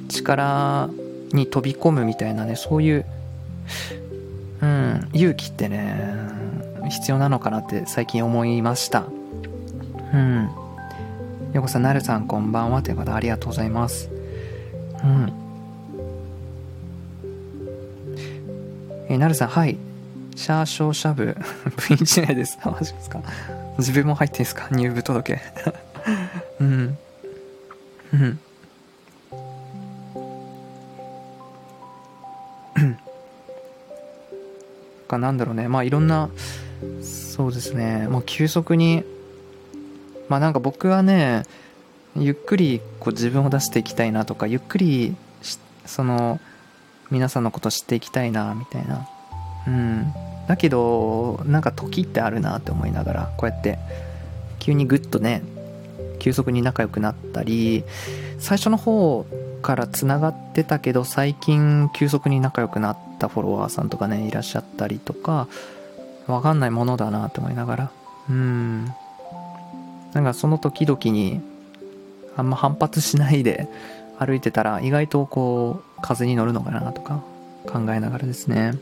[0.07, 0.89] 力
[1.33, 3.05] に飛び込むみたいなねそういう、
[4.63, 5.99] うん、勇気ってね
[6.89, 9.03] 必要なのかなって最近思いました
[10.13, 10.49] うん
[11.53, 14.09] よこさんなるさんこんばんはという方ありがとうございます
[15.03, 15.33] うん
[19.09, 19.77] えー、なるさん、はい。
[20.35, 22.57] シャーショーシャブ、部員しないです。
[22.63, 23.21] マジですか
[23.77, 24.69] 自分も入ってんすか？
[24.71, 25.41] 入部届。
[26.61, 26.97] うん。
[28.13, 28.39] うん。
[35.13, 35.67] かなんだろうね。
[35.67, 36.29] まあいろんな、
[37.01, 38.07] そうですね。
[38.09, 39.03] もう急速に、
[40.29, 41.43] まあなんか僕はね、
[42.15, 45.15] ゆっくりこう自分を出していきたいなとか、ゆっくり、
[45.85, 46.39] その、
[47.11, 49.07] 皆さんのこと知っていきたいなみたいな
[49.67, 50.11] うん
[50.47, 53.77] だけどなんか時ってあるなって思いながらこうやって
[54.57, 55.43] 急にグッとね
[56.17, 57.83] 急速に仲良くなったり
[58.39, 59.27] 最初の方
[59.63, 65.47] からつながってたけど最近急速に仲良くなったフォロワーさんとかねいらっしゃったりとか
[66.27, 67.91] わかんないものだなって思いながら
[68.29, 68.85] うん
[70.13, 71.41] なんかその時々に
[72.37, 73.67] あんま反発しないで
[74.19, 77.23] 歩いてたら意外とこう風に乗るのかなとか
[77.65, 78.73] 考えながらですね。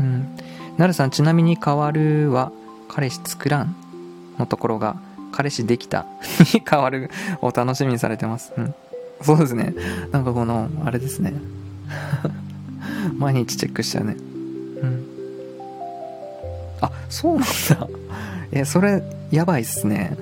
[0.00, 0.36] うん。
[0.76, 2.52] なるさん、ちなみに変わるは、
[2.88, 3.76] 彼氏作らん
[4.38, 4.96] のところが、
[5.32, 6.06] 彼氏できた
[6.54, 7.10] に変わる
[7.42, 8.52] を楽しみにされてます。
[8.56, 8.74] うん。
[9.22, 9.74] そうですね。
[10.12, 11.34] なんかこの、あれですね。
[13.16, 14.16] 毎日チェックしちゃうね。
[14.82, 15.04] うん。
[16.80, 17.88] あ、そうなんだ。
[18.52, 20.16] え、それ、やばいっすね。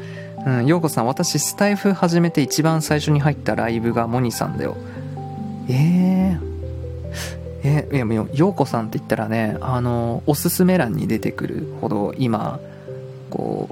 [0.47, 4.77] うん、ようこさん、私、スタイフ始めて一番最初に入ったライブがモニさんだよ。
[5.69, 6.47] えー、
[7.65, 12.61] えいやもう陽子さんって言ったらねあのおすすめ欄に出てくるほど今
[13.31, 13.69] こ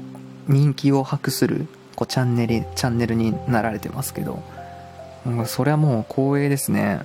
[0.49, 4.43] う人気を博するこうチャンネルチャンネルになられてますけど、
[5.27, 7.01] うん、それはもう光栄ですね。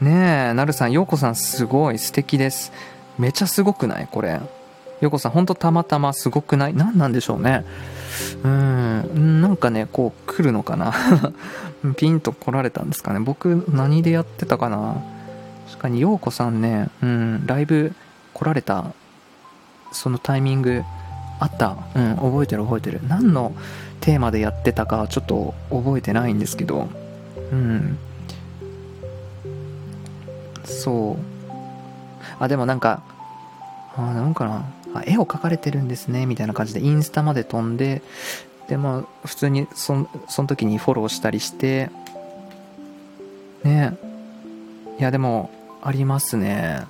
[0.00, 2.72] ねえなるさんようこさんすごい素敵です。
[3.18, 4.08] めちゃすごくない？
[4.10, 4.40] これ。
[5.00, 6.74] ようこさんほんとたまたますごくない？
[6.74, 7.64] 何なんでしょうね。
[8.44, 10.92] うんなんかねこう来るのかな。
[11.96, 13.20] ピンと来られたんですかね。
[13.20, 14.96] 僕何でやってたかな。
[15.68, 17.92] 確かにようこさんねうんライブ
[18.34, 18.86] 来られた
[19.92, 20.82] そのタイミング
[21.38, 21.76] あった。
[21.94, 23.00] うん覚えてる覚えてる。
[23.06, 23.52] 何の
[24.00, 26.88] テーマでやってたかちょっと覚えてないんですけど。
[27.52, 27.98] うん。
[30.64, 31.16] そう。
[32.40, 33.02] あでもなんか
[33.96, 34.64] あなんかな。
[34.94, 38.00] あ絵を描かれてるんですねみたいな感じでインスタまで飛んで
[38.68, 41.90] でまあ普通にそその時にフォローしたりして
[43.64, 43.96] ね。
[44.98, 45.50] いやでも
[45.82, 46.86] ありますね。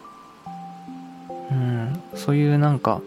[1.51, 2.01] うん。
[2.15, 3.01] そういうなんか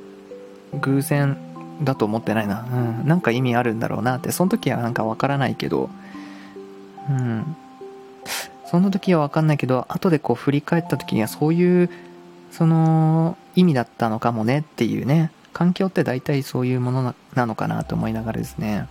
[0.80, 1.38] 偶然
[1.84, 2.66] だと思ってないな。
[2.72, 3.08] うん。
[3.08, 4.32] なんか意味あるんだろうなって。
[4.32, 5.90] その時はなんかわからないけど。
[7.10, 7.56] うん。
[8.66, 11.90] その時はわかんないけど後でこう振り返った時にはそういう
[12.52, 15.32] その意味だったのかもねっていうね。
[15.52, 18.88] 環境って大体そういうものなのかなと思いながらですね。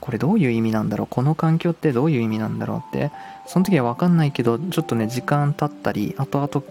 [0.00, 1.06] これどういう意味なんだろう？
[1.08, 3.10] この環境ってどういう意味なんだろうって。
[3.46, 6.66] その時は分かんないけどちょっとね時間経ったり後々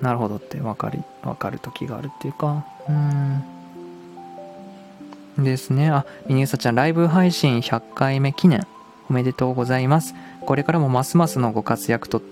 [0.00, 2.66] なるほどって分かる分かる時があるっていうか。
[5.38, 8.66] ですねあミニウサちゃんライブ配信100回目記念
[9.08, 10.14] おめでとうございます
[10.46, 12.22] これからもますますのご活躍と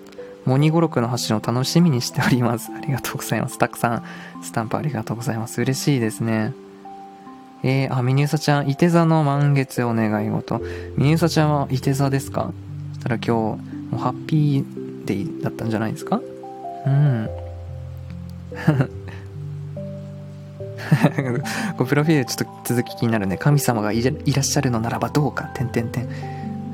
[0.45, 2.71] モニ語録の発信を楽しみにしております。
[2.75, 3.59] ありがとうございます。
[3.59, 4.03] たくさん
[4.43, 5.61] スタンプありがとうございます。
[5.61, 6.55] 嬉しいですね。
[7.63, 10.59] えー、あ、ミニューサちゃん、いて座の満月お願い事。
[10.97, 12.53] ミニューサちゃんはいて座ですか？
[12.95, 13.59] そしたら今日、も
[13.93, 16.19] うハッピーデイだったんじゃないですか？
[16.87, 17.29] うん。
[21.77, 23.37] こプロフィールちょっと続き気になるね。
[23.37, 26.05] 神様がいらっしゃるのならばどうか、てんてんてん。
[26.05, 26.07] う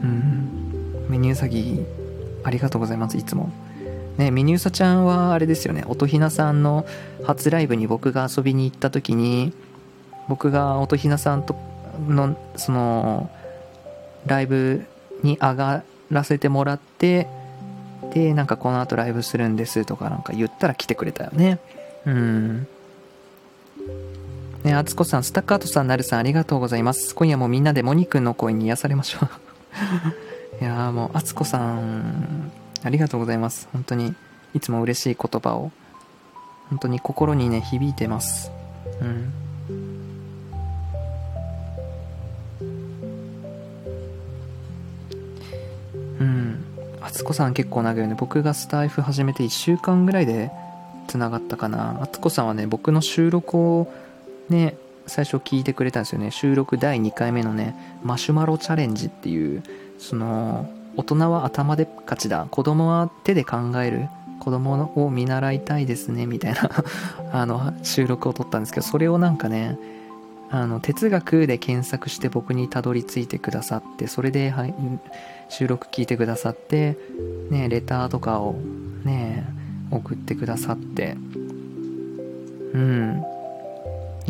[0.06, 1.06] ん。
[1.08, 1.84] メニュー詐欺、
[2.44, 3.50] ありがとうございます、いつも。
[4.16, 6.86] ね、ミニウサちゃんはあれですよね、音ひなさんの
[7.24, 9.52] 初ライブに僕が遊びに行った時に、
[10.28, 11.56] 僕が音ひなさんと
[12.08, 13.30] の、その、
[14.26, 14.86] ライブ
[15.22, 17.26] に上がらせてもらって、
[18.12, 21.58] で、なんかこの後ライブするんですとかなんか言ったら来てくれたよね。
[22.06, 22.66] うん。
[24.64, 27.14] ね、あつこさん、スタッカートさん、なるさん、ありがとうございます。
[27.14, 29.28] 今夜もみんなでモニくんの声に癒されましょう。
[30.64, 32.50] いやーもう、あつこさん、
[32.82, 33.68] ありがとうございます。
[33.74, 34.14] 本当に、
[34.54, 35.70] いつも嬉しい言葉を、
[36.70, 38.50] 本当に心にね、響いてます。
[39.02, 39.32] うん。
[46.20, 46.64] うん。
[47.02, 48.16] あつこさん結構長いよね。
[48.18, 50.50] 僕がスタイフ始めて1週間ぐらいで
[51.06, 51.98] 繋がったかな。
[52.00, 53.92] あつこさんはね、僕の収録を
[54.48, 54.76] ね、
[55.06, 56.30] 最初聞いてくれたんですよね。
[56.30, 59.62] 収録第2回目のね、マシュマロチャレンジっていう、
[59.98, 62.46] その、大人は頭で勝ちだ。
[62.50, 64.08] 子供は手で考える。
[64.40, 66.70] 子供を見習いたいですねみたいな
[67.32, 69.78] あの収録を撮ったんですけどそれをなんかね
[70.50, 74.74] あの哲学で検索して僕にたどり着いてくださってそれで、はい、
[75.48, 76.98] 収録聞いてくださって
[77.50, 78.56] ねレターとかを
[79.04, 79.46] ね
[79.90, 81.16] 送ってくださって。
[82.74, 83.33] うん。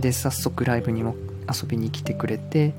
[0.02, 1.14] で早速ライブにも
[1.52, 2.74] 遊びに来てくれて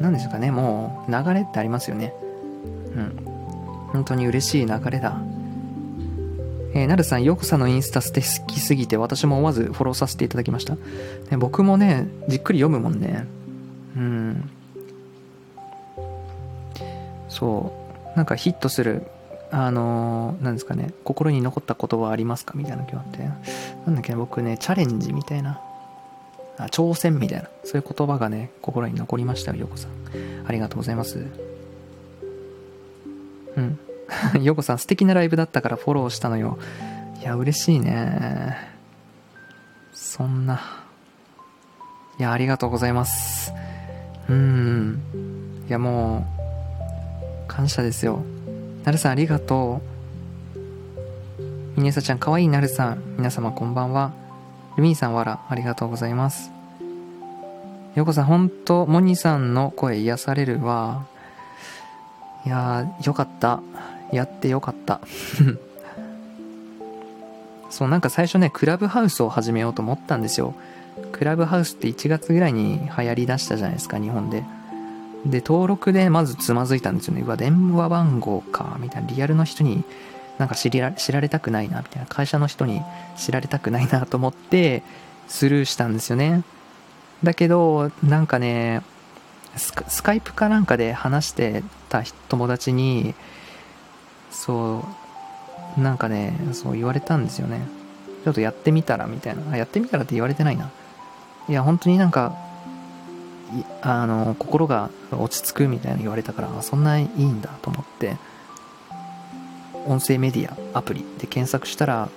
[0.00, 2.12] 何ですかねもう流れってありますよね
[2.94, 3.16] うん
[3.92, 5.20] 本当に嬉しい流れだ
[6.74, 10.74] えー、なるさん、よこさんのインスタ素敵すぎて私も思わずフォローさせていただきました。
[10.74, 10.80] ね、
[11.38, 13.26] 僕もね、じっくり読むもんね。
[13.96, 14.50] うん。
[17.30, 17.72] そ
[18.14, 18.16] う。
[18.16, 19.06] なんかヒットする、
[19.50, 22.52] あのー、なんですかね、心に残った言葉ありますか？
[22.54, 23.18] みたいな今日あって。
[23.86, 25.58] なんだっけ、僕ね、チャレンジみたいな。
[26.58, 27.48] あ挑戦みたいな。
[27.64, 29.90] そういう言葉がね、心に残りましたよ、よこさん。
[30.46, 31.26] ありがとうございます。
[33.56, 33.78] うん。
[34.42, 36.58] ヨコさん素敵なライブだったからフォローしたのよ。
[37.20, 38.56] いや、嬉しいね。
[39.92, 40.60] そんな。
[42.18, 43.52] いや、ありがとうございます。
[44.28, 45.00] うん。
[45.68, 46.26] いや、も
[47.48, 48.22] う、感謝ですよ。
[48.84, 49.96] なるさんありがとう。
[51.76, 53.02] ミネサちゃんかわいいなるさん。
[53.18, 54.25] 皆様こんばんは。
[54.76, 56.50] ルミーさんわら、ありがとうございます。
[57.94, 61.06] ヨコさん、ほんと、モニさんの声癒されるわ。
[62.44, 63.60] いやー、よかった。
[64.12, 65.00] やってよかった
[67.70, 70.54] そうなんか最初ねクラブハウスを始めようと思ったんですよ
[71.12, 74.44] クラブハウスって1月ぐらいに流行りだしたじゃないですか日本で
[75.24, 79.82] で登録でまずつまずいたんですよねうわ電話番号かみたいなリアルの人に
[80.38, 82.82] なんか知ら知られたくないなみたいな会社の人に
[83.16, 84.82] 知られたくないなと思って
[85.28, 86.42] スルーしたんですよね。
[87.22, 88.82] だけどなんかね
[89.56, 93.14] スカスカイプかなんかで話してた友達に
[94.30, 94.84] そ
[95.76, 97.60] うなんかねそう言われたんですよね。
[98.24, 99.56] ちょっとやってみたらみたいな。
[99.56, 100.70] やってみたらって言われてないな。
[101.48, 102.36] いや本当になんか
[103.80, 108.16] あの心が落ち着くみたいな言われたからそんないいんだと思って。
[109.86, 112.08] 音声メディアアプリで検索したら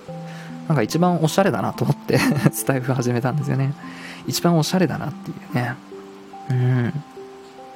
[0.68, 2.18] なんか一番おしゃれだなと思って
[2.52, 3.72] スタイフ始めたんですよね。
[4.26, 5.74] 一番おしゃれだなっていうね。
[6.50, 6.92] うん。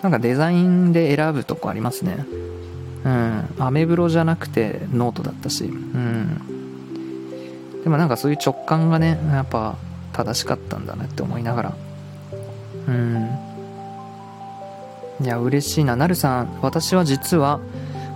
[0.02, 2.24] なんかデザインで選ぶとこありますね。
[3.04, 3.48] うん。
[3.58, 5.64] アメブロじゃなくてノートだったし。
[5.64, 6.40] うん。
[7.82, 9.76] でもなんかそういう直感がねやっぱ
[10.12, 11.72] 正しかったんだなって思いながら。
[12.86, 13.28] うん。
[15.20, 15.96] いや嬉しいな。
[15.96, 17.60] なるさん私は実は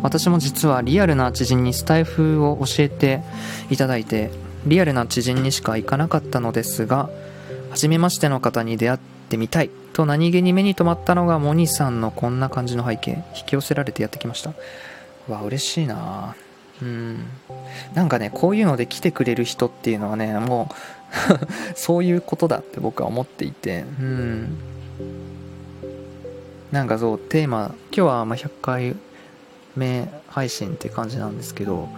[0.02, 3.22] 私も実はリアルな知人にスタイフを教えて
[3.70, 4.30] いただいて
[4.66, 7.10] リアルな知人にしか行かなかったのですが
[7.70, 14.52] 初めましての方に出会ってみたいと何気に目に留まったのがモニさんのこんな感じの背景引き寄せられてやってきました。
[15.28, 16.34] わ嬉しいな。
[16.80, 17.26] うん。
[17.94, 23.84] なんかねこういうので来てくれる人っていうのはねもう そういうことだって僕は思っていて。
[24.00, 24.58] うん。
[26.70, 28.96] なんかそうテーマ今日はま100回
[29.78, 31.88] 目配信って感じなんですけど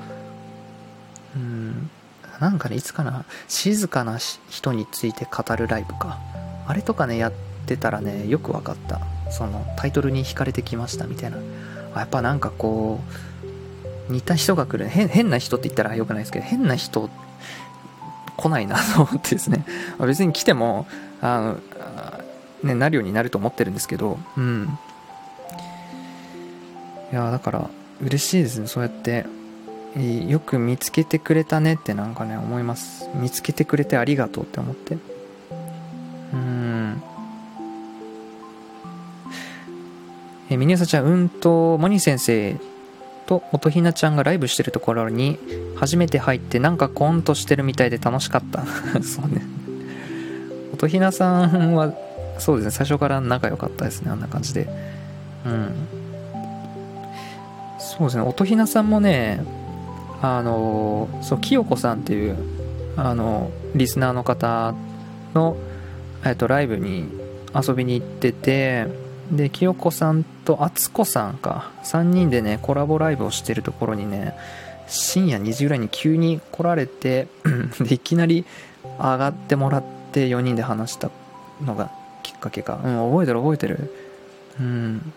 [1.36, 1.90] うん
[2.40, 6.18] なんかねいつかな静かな人について語るライブか。
[6.66, 7.32] あれとかねやっ
[7.66, 9.00] てたらねよく分かった。
[9.30, 11.36] そのタイトルに惹かれてきましたみたいな。
[11.94, 13.00] やっぱなんかこ
[14.08, 14.88] う似た人が来る。
[14.88, 17.10] 変な人って言ったらよくないですけど変な人
[18.38, 19.66] 来ないな と思ってですね。
[19.98, 20.86] 別に来ても
[21.20, 21.60] あの
[22.62, 24.78] ね、なるようになると思ってるんですけど、うん。
[27.12, 27.70] いや、だから、
[28.02, 29.26] 嬉しいですね、そうやって。
[30.28, 33.08] よく見つけてくれたねってなんかね、思います。
[33.14, 34.98] 見つけてくれてありがとうって思って。
[36.32, 37.02] うん。
[40.48, 42.56] え、ミニサちゃん、うんと、モニ先生
[43.26, 45.38] と音ひなちゃんがライブしてるところに
[45.76, 48.62] 初めて入ってなんかコントしてるみたいで楽しかった。
[49.02, 49.42] そうね。
[50.80, 51.92] 音ひなさんは
[52.38, 54.66] そうですね最初から仲良かったですねあんな感じで
[55.44, 55.99] うん
[57.90, 58.22] そうですね。
[58.22, 59.44] 音ひなさんもね
[60.22, 62.36] あのそう清子さんっていう
[62.96, 64.74] あのリスナーの方
[65.34, 65.56] の、
[66.24, 67.08] えっと、ライブに
[67.54, 68.86] 遊びに行ってて
[69.32, 71.72] で清子さんと敦子さんか。
[71.82, 74.34] 3人でねコラボライブをしてるところにね
[74.86, 77.26] 深夜2時ぐらいに急に来られて
[77.80, 78.44] でいきなり
[78.98, 81.10] 上がってもらって4人で話した
[81.64, 81.90] のが
[82.22, 82.78] きっかけか。
[82.84, 83.92] うん覚えてる覚えてる。
[84.60, 85.12] うん。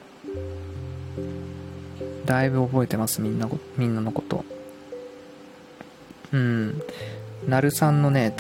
[2.26, 4.46] だいぶ覚えてますみんなみんなのこと。
[6.32, 6.82] うん。
[7.48, 8.36] なるさんのね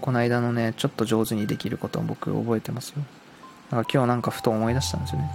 [0.00, 2.96] この間のねちょっと上手にできることを僕覚えてますよ。
[3.70, 5.30] だから今日なんかふと思い出したんですよね。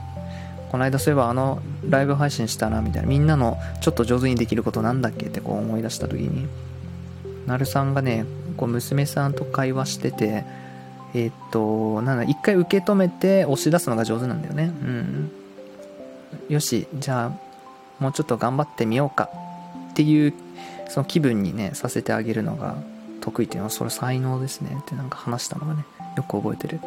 [0.71, 3.07] この間そういえばあのライブ配信したなみたいな。
[3.07, 6.47] みんなのちょっと上手にできることなんだっけってこう思い出した時に。
[7.47, 8.25] なるさんがね
[8.57, 10.43] こう娘さんと会話してて
[11.13, 14.65] えー、っと、なんだ、一回受け止めて押し出すのが上手なんだよね。
[14.65, 15.31] うん。
[16.49, 17.48] よし、じゃあ、
[17.99, 19.29] もうちょっと頑張ってみようか
[19.91, 20.33] っていう、
[20.87, 22.75] その気分にね、させてあげるのが
[23.21, 25.85] 得意っていうのは、それ才能ですねってなんか話したのがね、
[26.17, 26.79] よく覚えてる。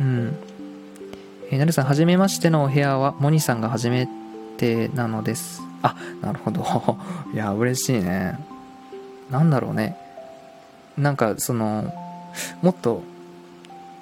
[0.00, 0.36] うん。
[1.50, 4.08] えー、なるさん、はじめましてのお部屋は、モニさんが初め
[4.56, 5.62] てなのです。
[5.82, 6.64] あ、なるほど。
[7.32, 8.38] いや、嬉しいね。
[9.30, 9.96] なんだろうね。
[10.98, 11.94] なんか、その、
[12.62, 13.02] もっと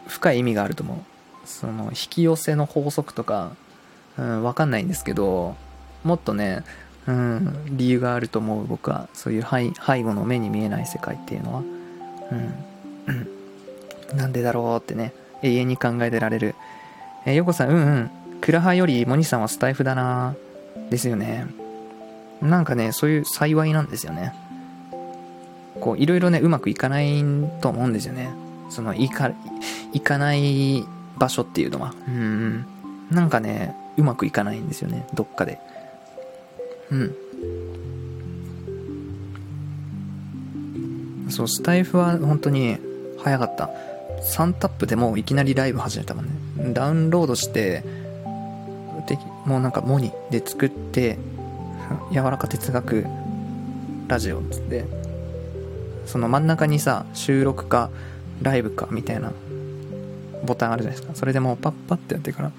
[0.07, 0.99] 深い意味があると思う
[1.45, 3.53] その引き寄せの法則とか、
[4.19, 5.57] うん、分かんないんですけど
[6.05, 6.65] もっとね、
[7.07, 8.67] うん、理由があると思う。
[8.67, 11.63] 僕はそういう背背後の目に見えない世界っていうのは。
[12.31, 14.17] うん。
[14.17, 15.13] なんでだろうってね。
[15.43, 16.55] 永遠に考えてられる。
[17.25, 18.11] えー、ヨコさんうんうん。
[18.40, 20.35] クラハよりモニさんはスタイフだな。
[20.90, 21.46] ですよね。
[22.42, 24.33] なんかねそういう幸いなんですよね。
[25.81, 27.25] こういろいろねうまくいかない
[27.61, 28.31] と思うんですよね。
[28.71, 29.33] その行か
[29.92, 30.85] 行かない
[31.17, 31.94] 場所っていうのは。
[32.07, 32.67] うん。
[33.11, 35.07] なんかねうまくいかないんですよね。
[35.15, 35.59] どっかで。
[36.91, 37.15] うん。
[41.31, 42.79] そうスタイフは本当に
[43.19, 43.71] 早かった。
[44.23, 46.33] 3タップでもういきなりライブ始めたもんね。
[46.73, 47.85] ダウンロードして
[49.07, 51.19] でもうなんかモニで作って
[52.13, 53.07] 柔らか哲学
[54.09, 54.87] ラジオっつって
[56.07, 57.91] その真ん中にさ収録か
[58.43, 59.33] ライブかみたいな
[60.45, 61.15] ボタンあるじゃないですか。
[61.15, 62.53] それでもうパッパッてやってから。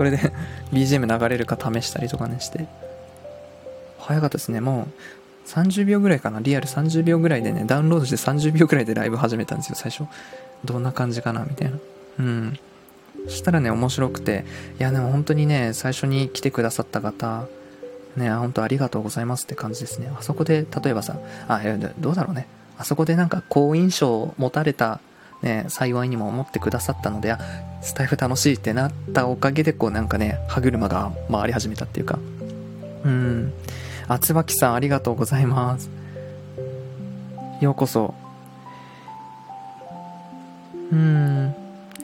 [0.00, 0.16] それで
[0.72, 2.66] BGM 流れるか試したりとかねして。
[3.98, 4.62] 早かったですね。
[4.62, 4.88] も
[5.46, 6.40] う30秒ぐらいかな。
[6.40, 10.04] リアル30秒ぐらいでねダウンロードして30秒ぐらいでライブ始めたんですよ最初。
[10.64, 11.78] どんな感じかなみたいな。
[12.18, 12.58] うん。
[13.26, 14.46] そしたらね、面白くて、
[14.78, 17.46] いや、でも本当にね、最初に来てくださった方、
[18.16, 20.10] ね、本当ありがとうございますって感じですね。
[20.18, 21.60] あそこで、例えばさ、あ、
[21.98, 22.48] どうだろうね。
[22.78, 25.00] あそこでなんか好印象を持たれた、
[25.42, 27.38] ね、幸いにも思ってくださったので、あ、
[27.82, 32.18] スタイフ楽しいってなったおかげで、こうなんかね、歯車が回り始めたっていうか。
[33.04, 33.52] うん。
[34.08, 35.88] あ、椿さんありがとうございます。
[37.60, 38.14] ようこそ。
[40.92, 41.54] うん。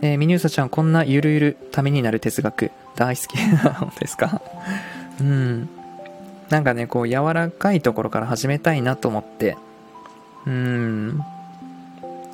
[0.02, 3.36] えー、ミニューサちゃん、こんなゆるゆるためになる哲学、大好き。
[3.38, 4.40] 本当ですか？
[5.20, 5.68] うん。
[6.48, 9.56] なんかね、こう、柔らかいところから始めたいなと思って、
[10.46, 11.22] うん。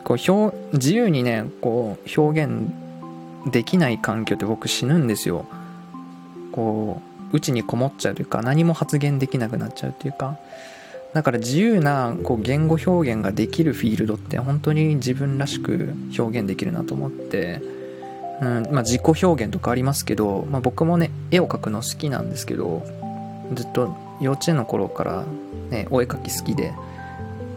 [0.04, 2.70] こう、表、自由にね、こう、表現
[3.50, 5.46] できない環境って僕死ぬんですよ。
[6.52, 7.00] こ
[7.32, 10.38] う、うちにこもっちゃうというか、何も発言できなくなっちゃうというか、
[11.12, 17.60] だから自由なこう言語表現ができるフィールドって本当に自分らしく表現できるなと思って、
[18.40, 22.82] うんまあ、自己表現とかありますけど、まあ、僕もね絵を描くの好きなんですけど
[23.52, 25.24] ずっと幼稚園の頃から、
[25.70, 26.72] ね、お絵描き好きで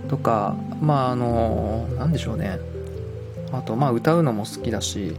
[0.10, 2.60] とかまああの何でしょうね
[3.52, 5.16] あとまあ歌うのも好きだし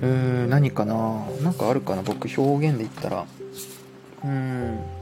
[0.00, 3.26] うーん何かななんかあるかな僕表現で言ったら
[4.24, 4.98] うん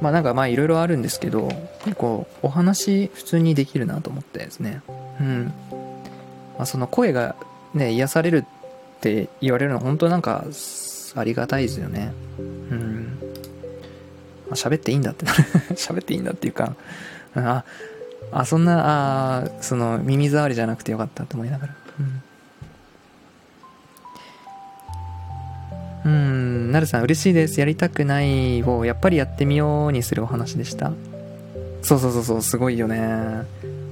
[0.00, 1.48] まあなんかまあいろいろあるんですけど、
[1.84, 4.82] 結構お話普通にできるなと思ってですね。
[5.20, 5.52] うん。
[6.56, 7.36] まあその声が
[7.74, 10.44] ね、癒されるって言われるの本当なんか
[11.14, 12.12] ありがたいですよね。
[14.58, 15.26] 喋っていいんだって
[15.76, 16.74] 喋っていいんだっていうか、
[17.34, 17.64] あ、
[18.32, 21.74] あ、そんな、あその耳障りじゃなくてよかったと思いながら。
[22.00, 22.22] うん。
[26.04, 27.60] うん、なるさん嬉しいです。
[27.60, 30.92] やりたくないをやっぱりやってみようにするお話でした。
[31.82, 33.42] そうそうそうそう、すごいよね。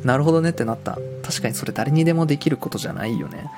[0.05, 0.99] なるほどねってなった。
[1.23, 3.51] 確かにそれ誰にでもできることじゃないよね。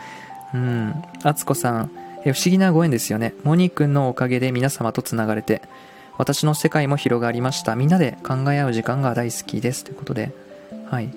[0.55, 0.95] うん。
[1.23, 1.91] あつこさん、
[2.25, 3.35] え不思議なご縁ですよね。
[3.45, 5.63] モニー君のおかげで皆様と繋がれて、
[6.19, 7.77] 私の世界も広がりました。
[7.77, 9.85] みんなで考え合う時間が大好きです。
[9.85, 10.33] ということで。
[10.91, 11.11] はい。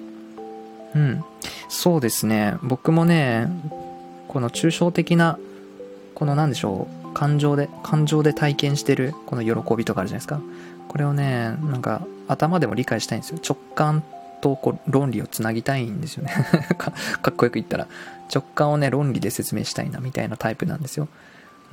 [0.96, 1.24] うん。
[1.70, 2.56] そうですね。
[2.62, 3.48] 僕もね、
[4.28, 5.40] この抽象的な、
[6.14, 7.14] この何でしょう。
[7.14, 10.40] 感情で、感情で体験してるこの喜びとかあるじゃないですか。
[10.88, 13.40] これをね、なんか頭でも理解したいんですよ。
[13.44, 14.04] 直感
[14.42, 16.34] とこう論理をつなぎたいんですよね
[16.78, 16.92] か。
[17.22, 17.88] かっこよく言ったら。
[18.34, 21.08] 直感をね、論理で説明したいなみたいなタイプなんですよ。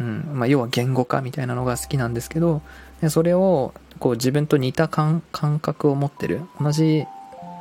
[0.01, 0.31] うん。
[0.35, 2.63] まあ、要は言語化みたいなのが好きなんですけど、
[3.01, 5.23] でそれをこう自分と似た感
[5.61, 6.43] 覚を持ってる。
[6.61, 7.05] 同じ、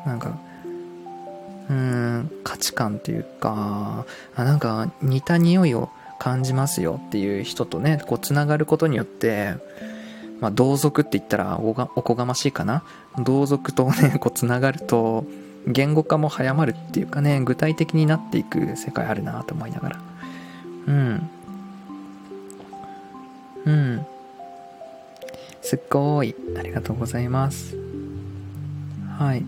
[0.05, 0.37] なんか、
[1.69, 9.55] うーん、価値観っていうかあ、なんか似た匂いを感じますよっていう人とね、こうつながることによって、
[10.39, 12.83] まあ、同族って言ったらおがおこがましいかな
[13.17, 15.25] 同族とね、 こうつながると、
[15.67, 19.99] 言語化も早まるっていうかね、具体的になっていく世界あるなと思いながら。
[20.87, 21.29] うん。
[23.67, 24.05] うん。
[25.61, 26.33] すっごい。
[26.57, 27.77] ありがとうございます。
[29.19, 29.45] はい。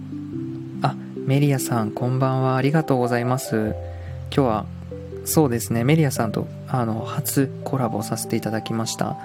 [0.82, 0.96] あ、
[1.26, 2.58] メリアさん、こんばんは。
[2.58, 3.74] ありがとうございます。
[4.32, 4.66] 今日は
[5.26, 9.18] そうですね、メリアさんとあの初コラボさせていただきました。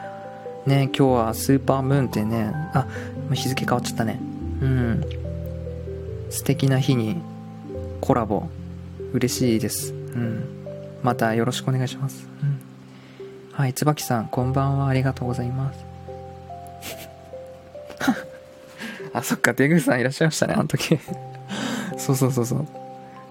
[0.67, 2.87] ね、今日はスーパームーンってね、あ、
[3.33, 4.21] 日付変わっちゃったね。
[4.61, 5.05] うん。
[6.31, 7.21] 素敵な日に
[8.01, 8.45] コラボ、
[9.13, 9.93] 嬉しいです。
[9.93, 10.45] うん。
[11.03, 12.29] またよろしくお願いします。
[12.43, 12.54] うん。
[13.57, 14.89] はい、椿さん、こんばんは。
[14.89, 15.85] ありがとうございます。
[19.15, 20.99] あ、そっか、デグさんいらっしゃいましたね、あの時
[21.97, 22.67] そうそうそうそう。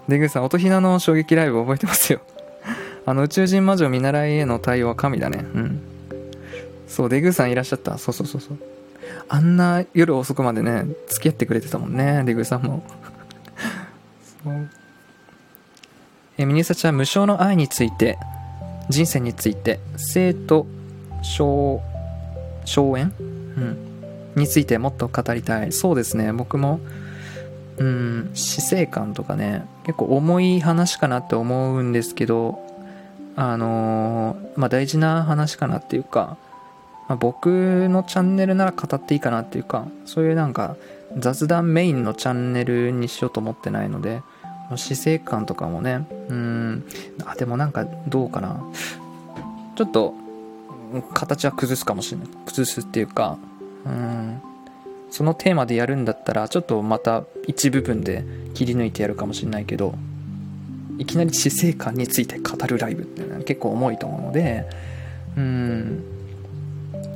[0.08, 2.20] デグさん、音ひなの衝撃ライブ覚えてますよ
[3.04, 5.44] あの宇宙人魔女見習いへの対応は神だね。
[5.54, 5.82] うん。
[6.88, 7.98] そう、デグーさんいらっしゃった。
[7.98, 8.58] そうそうそうそう。
[9.28, 12.82] あんな夜遅くまでね、付き合ってくれてたもんね、デグさんも。
[14.42, 14.70] そう。
[16.38, 18.18] え、ミニサちゃん、無償の愛について、
[18.88, 20.66] 人生について、生と
[21.22, 21.80] 荘
[22.96, 23.94] 園うん。
[24.36, 25.72] についてもっと語りたい。
[25.72, 26.80] そうですね、僕も、
[27.78, 32.58] うん、死生観とかね、結構重い話かなって思うんですけど、
[33.36, 36.36] あのー、まあ、大事な話かなっていうか、
[37.08, 40.76] まあ、僕のチャンネルなら語っていいかなっていうか、そういうなんか
[41.18, 44.22] 雑談メインのチャンネルにしようと思ってないので、
[44.76, 46.84] 死生観とかもね、うん、
[47.24, 48.62] あ、でもなんかどうかな。
[49.76, 50.14] ちょっと、
[51.12, 52.28] 形は崩すかもしれない。
[52.46, 53.38] 崩すっていうか、
[53.84, 54.40] うん、
[55.10, 59.94] そのテーマでやるんだったら、ちょっとまた一部分で切り抜いてやるかもしれないけど、
[60.98, 64.68] いきなり死生観について語るライブっていうのは結構重いと思うので
[65.36, 66.04] うん。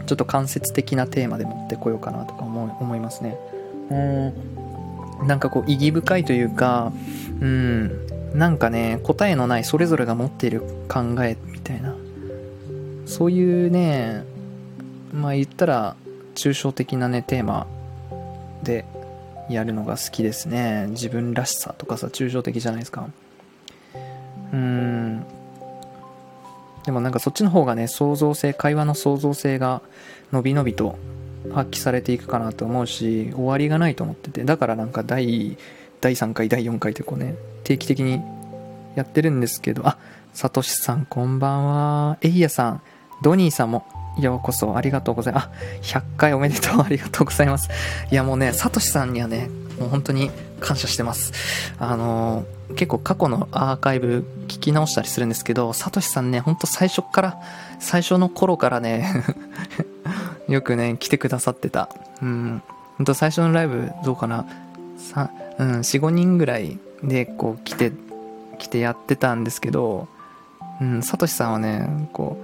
[0.07, 3.39] ちょっと間接的なテーマで持ってこようかなとか思いますね。
[3.91, 4.33] うん。
[5.25, 6.93] なんかこう意義深いというか
[7.41, 11.95] うんなんかね、答えのないそれぞれが持っている考えみたいな、
[13.07, 14.25] そういうね、
[15.13, 15.97] まあ言ったら、
[16.35, 17.67] 抽象的なね、テーマ
[18.63, 18.85] で
[19.49, 20.87] やるのが好きですね。
[20.91, 23.09] 自分らしさとかさ、抽象的じゃないですか。
[24.53, 25.25] うん。
[26.85, 29.81] でもなんかそっちの方がね、創造性、会話の創造性が
[30.33, 30.99] 伸び伸びと
[31.53, 35.57] 発揮されていくかなと思うし、終わりがないと思ってて、だからなんか第、
[36.01, 38.21] 第3回、第4回ってこうね、定期的に
[38.95, 39.99] やってるんですけど、あ、
[40.33, 42.19] サトシさんこんばんは。
[42.21, 42.83] エイヤさん、
[43.23, 43.87] ドニーさんも
[44.19, 45.49] ようこそありがとうございます。
[45.95, 47.69] あ、100回おめでとう ありがとうございます。
[48.11, 50.31] いやもうね、サトシさんにはね、もう本当に
[50.61, 51.33] 感謝してます。
[51.79, 57.39] あのー、結構過去のアーカイブ聞き直したりするんですけど、サトシさんね、ほんと最初から、
[57.79, 59.25] 最初の頃からね
[60.49, 61.89] よくね、来てくださってた。
[62.23, 62.63] うん。
[62.97, 64.47] ほんと最初のライブどうかな
[64.97, 67.93] さ、うん、4、5人ぐらいでこう来て、
[68.59, 70.09] 来てやってたんですけど、
[70.81, 72.37] うん、サトシさんはね、こ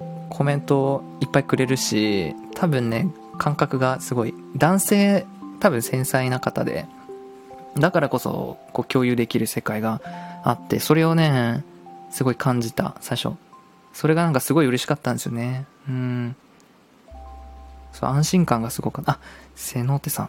[0.00, 5.26] う、コメントいっぱいくれるし、多分ね、感覚がすごい、男性、
[5.60, 6.86] 多分繊細な方で、
[7.78, 10.00] だからこそ、こう共有できる世界が
[10.44, 11.64] あって、それをね、
[12.10, 13.34] すごい感じた、最初。
[13.92, 15.66] それがなんかすごい嬉しかったんですよね。
[15.88, 16.36] うん。
[17.94, 19.18] そう、安心感がすごく、あ、
[19.54, 20.28] 瀬能手さん。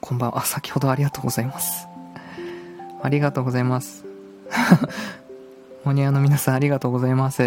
[0.00, 0.44] こんばんは。
[0.44, 1.88] 先ほどありがとうございます。
[3.02, 4.04] ありがとうございます。
[5.84, 7.42] モニアの皆さんありがとうございます。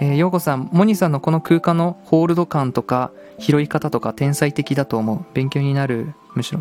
[0.00, 3.10] えー、ようこさん、モニさんのこの空間のホールド感とか、
[3.40, 5.24] 拾い方とか天才的だと思う。
[5.34, 6.14] 勉強になる。
[6.36, 6.60] むしろ。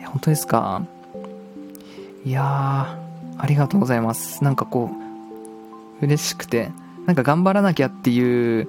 [0.00, 0.82] え、本当ですか？
[2.24, 4.42] いやー、ありがとうございます。
[4.42, 4.90] なんかこ
[6.02, 6.72] う、嬉しくて、
[7.06, 8.66] なんか頑張らなきゃっていう、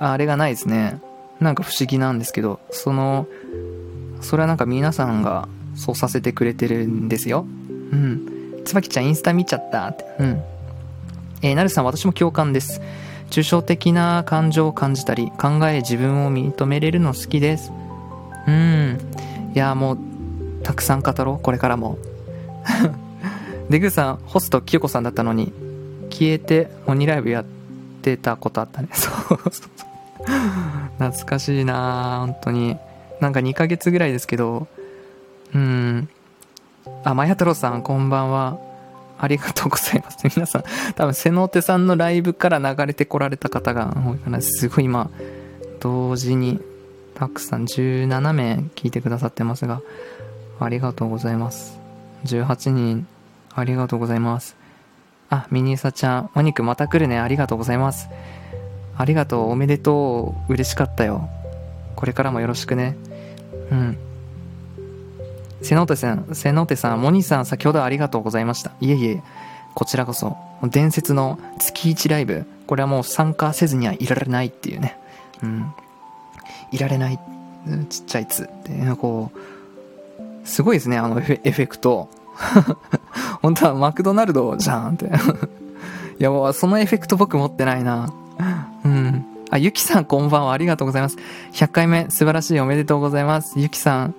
[0.00, 1.00] あれがないですね。
[1.40, 3.26] なんか不思議なんですけど、その、
[4.20, 7.46] それはなんか皆さんがそうさせてくれてるんですよ。
[7.92, 8.62] うん。
[8.64, 10.04] 椿ちゃんインスタ見ちゃったって。
[10.18, 10.42] うん。
[11.42, 12.80] えー、なるさん私も共感です。
[13.30, 17.72] 抽象的な感情を感じたり、考え自分を認めれるの好きです。
[18.46, 18.98] うん。
[19.54, 19.98] いや、もう、
[20.62, 21.98] たくさん語ろう、これからも。
[23.68, 25.52] デグさん、ホスト清子さんだったのに、
[26.10, 27.44] 消えて、鬼ライブやっ
[28.02, 28.88] てたことあったね。
[28.92, 29.85] そうそうそう。
[30.98, 32.76] 懐かしいな本当に。
[33.20, 34.66] なんか2ヶ月ぐらいですけど、
[35.54, 36.08] うん。
[37.04, 38.58] あ、まや太郎さん、こんばんは。
[39.18, 40.18] ありがとうございます。
[40.36, 40.64] 皆さん、
[40.94, 44.40] 多分、瀬能手さんのライブから流れてこられた方が多いかな。
[44.40, 45.10] すごい今、
[45.80, 46.60] 同時に、
[47.14, 49.80] たくさん17名聞いてくださってますが、
[50.60, 51.78] ありがとうございます。
[52.24, 53.06] 18人、
[53.54, 54.56] ありがとうございます。
[55.30, 57.18] あ、ミニーサちゃん、お肉また来るね。
[57.18, 58.08] ありがとうございます。
[58.96, 61.28] ありがとう、おめでとう、嬉しかったよ。
[61.94, 62.96] これからもよろしくね。
[63.70, 63.98] うん。
[65.62, 68.72] 瀬能手さん、瀬能手さん、モニーさん、先ほどありがとうございました。
[68.80, 69.22] いえいえ、
[69.74, 74.98] こちらこそ、伝説の月1ライブ、これはもう参加せずにはいられないっていうね。
[75.42, 75.74] うん。
[76.72, 77.18] いられない、
[77.88, 82.08] ちっちゃいつって、こう、すごいですね、あのエフェクト。
[83.42, 85.06] 本当はマクドナルドじゃんって。
[86.18, 88.12] いや、もうそのエフェクト僕持ってないな。
[89.56, 90.52] あ、ゆきさんこんばんは。
[90.52, 91.16] ありがとうございます。
[91.52, 92.60] 100回目素晴らしい。
[92.60, 93.58] おめでとうございます。
[93.58, 94.14] ゆきさん。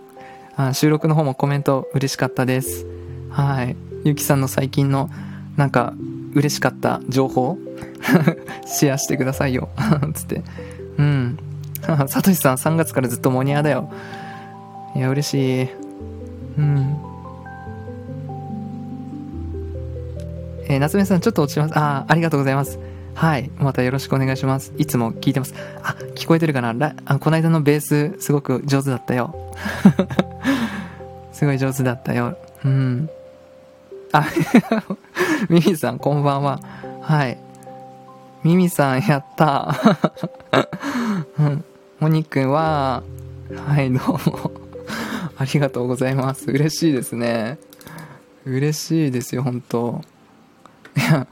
[0.56, 2.88] あ収録の方もコメント嬉しかったです。
[3.30, 3.76] はい。
[4.04, 5.12] ゆきさんの最近の
[5.56, 5.94] なんか
[6.34, 7.60] 嬉しかった情報？
[8.66, 9.70] シェアしてくださいよ。
[10.16, 10.42] つって。
[10.98, 11.38] うん。
[12.08, 13.92] さとしさん3月からずっとモニアだよ。
[14.96, 15.70] いや、嬉しい。
[16.58, 16.98] うん。
[20.68, 21.78] えー、夏目さんちょっと落ちます。
[21.78, 22.80] ああ、ありがとうございます。
[23.18, 23.49] はい。
[23.57, 24.72] またよろしくお願いします。
[24.78, 25.55] いつも聞いてます。
[25.82, 26.93] あ、聞こえてるかな？
[27.05, 29.34] あこの間のベース、すごく上手だったよ。
[31.34, 32.38] すごい上手だったよ。
[32.63, 33.09] うん。
[34.11, 34.24] あ、
[35.49, 36.59] ミミさん、こんばんは。
[37.01, 37.39] はい。
[38.43, 39.74] ミミさん、やった。
[41.39, 41.63] うん。
[41.99, 43.01] モニくんは、
[43.65, 44.51] はい、どうも。
[45.38, 46.51] ありがとうございます。
[46.51, 47.57] 嬉しいですね。
[48.45, 50.03] 嬉しいですよ、本当
[50.95, 51.26] いや、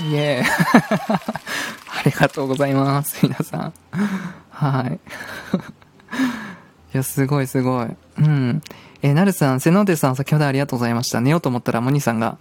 [0.00, 3.72] イエーイありがとうございます、皆さん。
[4.50, 4.98] はい。
[6.94, 7.88] いや、すごいすごい。
[8.18, 8.62] うん。
[9.02, 11.20] えなるさん、瀬野手さん、先ほどありがとうございました。
[11.20, 12.38] 寝ようと思ったら、モニさんが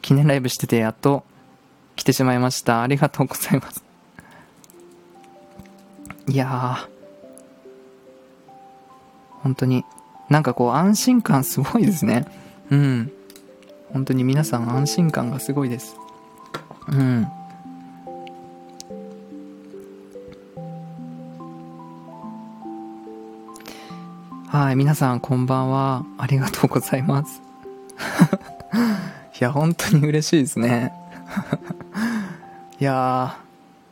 [0.00, 1.24] 記念ライブしてて、やっと
[1.96, 2.82] 来てしまいました。
[2.82, 3.84] ありがとうございます。
[6.28, 6.88] いやー。
[9.42, 9.84] 本当に。
[10.30, 12.26] なんかこう、安心感すごいですね。
[12.70, 13.12] うん。
[13.92, 15.96] 本当に皆さん安心感がすごいです。
[16.88, 17.26] うん。
[24.48, 26.04] はい、皆さんこんばんは。
[26.18, 27.42] ありがとうございます。
[29.40, 30.92] いや、本当に嬉しいですね。
[32.78, 33.36] いや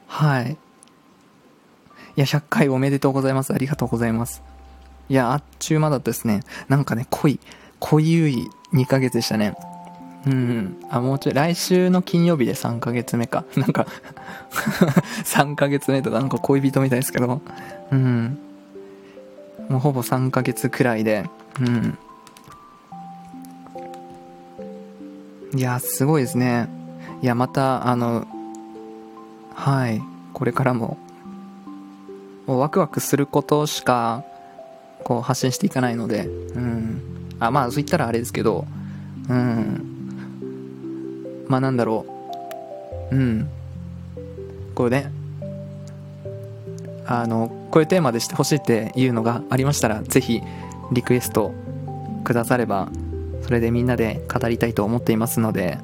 [0.06, 0.52] はい。
[0.52, 0.56] い
[2.14, 3.52] や、100回おめでとうございます。
[3.52, 4.42] ありがとうございます。
[5.08, 6.42] いや、あっちゅう間だったですね。
[6.68, 7.40] なんかね、濃い、
[7.80, 9.54] 濃ゆい2ヶ月でしたね。
[10.26, 10.76] うん。
[10.90, 13.44] あ、もうちょい、来週の金曜日で3ヶ月目か。
[13.56, 13.86] なんか
[15.24, 17.40] 3ヶ月目とかなんか恋人みたいですけど。
[17.90, 18.38] うん。
[19.68, 21.28] もうほぼ3ヶ月くらいで。
[21.60, 21.98] うん。
[25.54, 26.68] いや、すごいですね。
[27.20, 28.26] いや、また、あの、
[29.54, 30.02] はい。
[30.32, 30.96] これからも、
[32.46, 34.24] もうワクワクすることしか、
[35.04, 37.02] こう発信していかないので、うん。
[37.38, 38.66] あ、まあ、そう言ったらあれですけど、
[39.28, 39.91] うん。
[41.52, 42.06] まあなんだろ
[43.10, 43.14] う。
[43.14, 43.48] うん。
[44.74, 45.12] これね、
[47.06, 50.40] あの、こういうテーマでしてほしいっていうのがありましたら、ぜひ
[50.92, 51.52] リクエスト
[52.24, 52.88] くだされば、
[53.42, 55.78] それでみんなで語りたいと思っていますので、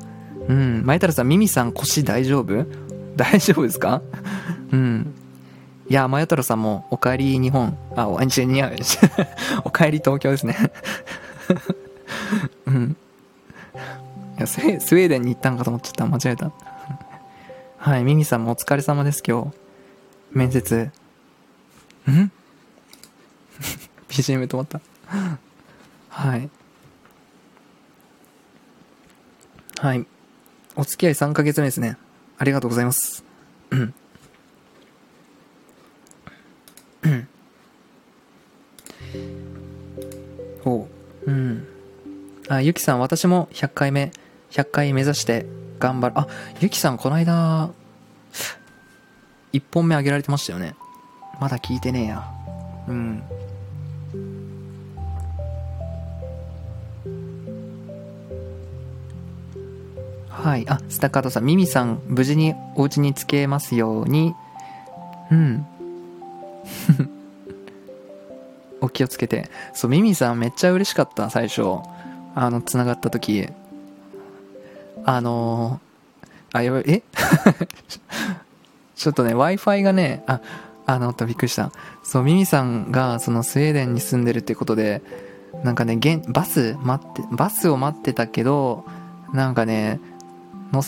[0.49, 0.83] うん。
[0.87, 2.65] 前太郎さん、ミミさん腰大丈夫？
[3.17, 4.01] 大丈夫ですか？
[4.73, 5.13] うん。
[5.91, 7.77] いや、前太郎さんも、おかえり日本。
[7.95, 8.73] あ、お、違う、似合う。
[9.65, 10.57] おかえり東京ですね。
[12.67, 12.97] うん。
[14.39, 16.07] いやスウェーデンに行ったんかと思っちゃった。
[16.07, 16.53] 間違えた。
[17.77, 19.57] はい、ミミさんもお疲れ様です、今日。
[20.31, 20.77] 面接。
[20.77, 20.91] ん
[24.09, 24.81] ?BGM 止まった。
[26.09, 26.49] はい。
[29.81, 30.07] はい。
[30.77, 31.97] お付き合い3ヶ月目ですね。
[32.39, 33.25] ありがとうございます。
[33.71, 33.95] うん。
[37.03, 37.29] うん。
[40.63, 40.89] ほ
[41.27, 41.31] う。
[41.31, 41.67] うん。
[42.49, 44.13] あ、ゆきさん、私も100回目、
[44.51, 45.47] 100回目指して
[45.79, 46.19] 頑張る。
[46.19, 46.27] あ、
[46.61, 47.71] ゆきさん、この間、
[49.53, 50.75] 1本目上げられてましたよね。
[51.41, 52.25] まだ聞いてねえや。
[52.89, 53.23] うん。
[60.29, 60.65] はい。
[60.69, 64.35] あ、スタカートさん、ミミさん、無事にお家に着けますように。
[65.31, 65.67] うん。
[68.81, 69.51] お気をつけて。
[69.75, 71.63] そう、ミミさんめっちゃ嬉しかった、最初。
[72.35, 73.49] あの、繋がった時。
[75.09, 77.03] あのー、あ、やばい、え？
[78.95, 80.43] ちょっとね、Wi-Fi がね、あ、
[80.85, 81.73] あの、とびっくりした。
[82.03, 85.01] そう、ミミさんが、そのスウェーデンに住んでるってことで、
[85.65, 88.85] なんかね、現、バス待って、バスを待ってたけど、
[89.33, 89.99] なんかね、
[90.73, 90.83] の、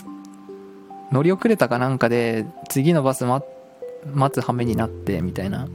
[1.10, 3.46] 乗り遅れたかなんかで、次のバス待、
[4.12, 5.66] 待つ羽目になって、みたいな。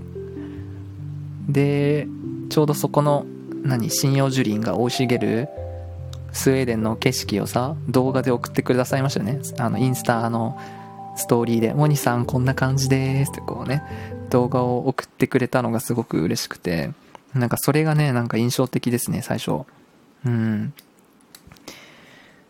[1.50, 2.08] で、
[2.50, 3.26] ちょうどそこの、
[3.64, 5.50] 何、針葉樹林が生い茂る、
[6.36, 9.40] スウェーデンの景色をさ、動画で送ってくださいましたよね。
[9.58, 10.60] あの、インスタの
[11.16, 13.82] ストーリーで、モニさんこんな感じですってこうね、
[14.30, 16.92] 動画を送ってくれたのがすごく嬉しくて、
[17.34, 19.62] なんかそれがね、なんか印象的ですね、最初。
[20.26, 20.74] うん。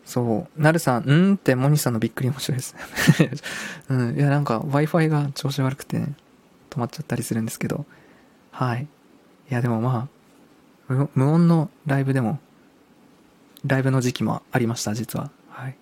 [0.04, 0.62] そう。
[0.62, 1.34] なるさん、うん？
[1.34, 2.74] ってモニさんのびっくり面白いです。
[3.88, 4.16] うん。
[4.16, 6.14] いや、なんか Wi-Fi が調子悪くて、ね、
[6.70, 7.86] 止まっちゃったりするんですけど。
[8.50, 8.82] はい。
[9.50, 10.08] いや、でもま
[10.88, 12.38] あ、無音のライブでも、
[13.66, 15.30] ライブの時期もありました、実は。
[15.48, 15.76] はい。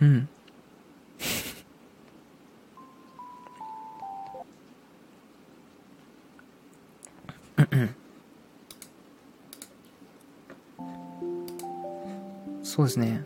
[0.00, 0.28] うん。
[12.62, 13.24] そうですね。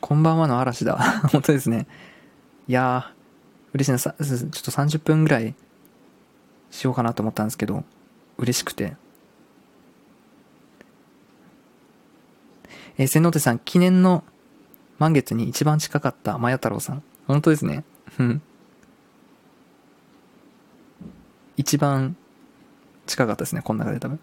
[0.00, 0.96] こんばんはの嵐だ。
[1.30, 1.86] 本当ですね。
[2.68, 3.98] いやー、嬉しいな。
[3.98, 5.54] ちょっと30分ぐらい
[6.72, 7.84] しようかなと思ったんですけど、
[8.38, 8.96] 嬉しくて。
[12.98, 14.24] えー、千之手さん、記念の
[14.98, 17.02] 満月に一番近かったマヤ太郎さん。
[17.26, 17.84] 本当ですね。
[18.18, 18.42] うん。
[21.56, 22.16] 一番
[23.06, 24.18] 近かったですね、この中で多分。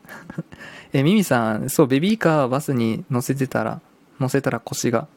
[0.91, 3.80] えー、ミミさん、そう、ベビーカーバスに乗せてたら、
[4.20, 5.08] 乗せたら腰が。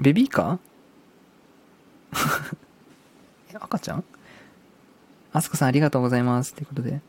[0.00, 3.58] ベビーカー？
[3.60, 4.04] 赤ちゃん？
[5.38, 6.52] あすかさんありがとうございます。
[6.52, 7.00] ということで。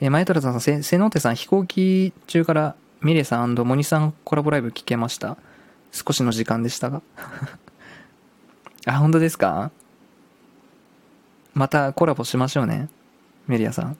[0.00, 5.36] えー、前虎さん、せ、せのてさん、飛行機中からミレさんモニさんコラボライブ聞けました。
[5.92, 7.02] 少しの時間でしたが。
[8.86, 9.70] あ、本当ですか？
[11.52, 12.88] またコラボしましょうね。
[13.46, 13.96] メリアさん。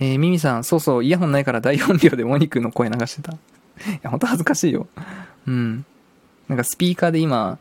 [0.00, 3.32] えー、ミミさん、そうそう、イヤホンないから大音量でモニクの声流してた。
[3.86, 4.88] いや、ほんと恥ずかしいよ。
[5.46, 5.84] うん。
[6.48, 7.58] なんかスピーカーで今、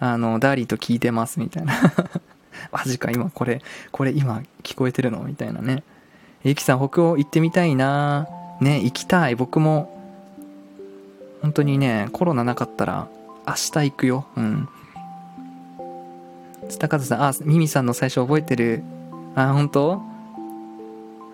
[0.00, 1.74] あの、ダーリーと聞いてますみたいな。
[2.72, 5.22] マジか、今これ、これ今聞こえてるの？
[5.24, 5.82] みたいなね。
[6.44, 8.28] ゆきさん、北欧行ってみたいな
[8.60, 9.34] ね、行きたい。
[9.34, 9.92] 僕も、
[11.42, 13.08] 本当にね、コロナなかったら、
[13.46, 14.26] 明日行くよ。
[14.36, 14.68] うん。
[16.68, 18.82] スタカズさん、あ、ミミさんの最初覚えてる。
[19.34, 20.02] あ、本当？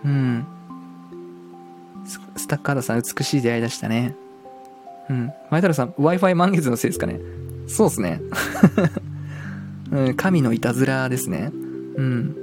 [0.05, 0.47] うん。
[2.37, 4.14] スタッカードさん、美しい出会いでしたね。
[5.09, 5.33] うん。
[5.51, 7.20] 前太郎さん、Wi-Fi 満月のせいですかね？
[7.68, 8.20] そうですね。
[9.93, 11.53] うん、神のいたずらですね。
[11.97, 12.36] うん。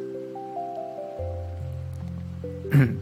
[2.71, 2.99] うん。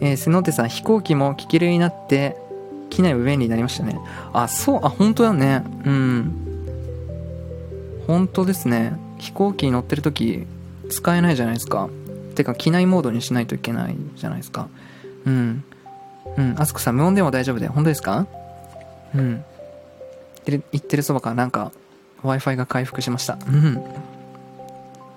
[0.00, 2.36] えー、瀬野手さん、飛行機も気球になって、
[2.90, 3.98] 機内も便利になりましたね。
[4.32, 5.62] あ、そう、あ、本当だね。
[5.84, 6.32] うん。
[8.06, 8.98] 本当ですね。
[9.18, 10.46] 飛行機に乗ってる時
[10.88, 11.88] 使えないじゃないですか。
[12.34, 14.68] てか、機内モードにしないといけないじゃないですか。
[15.26, 15.64] うん。
[16.36, 16.54] うん。
[16.56, 17.68] あすこさん、無音でも大丈夫で。
[17.68, 18.26] 本当ですか？
[19.14, 19.30] うん。
[19.30, 19.42] 言っ
[20.44, 21.72] てる言ってるそばからなんか、
[22.22, 23.38] Wi-Fi が回復しました。
[23.46, 23.74] うん。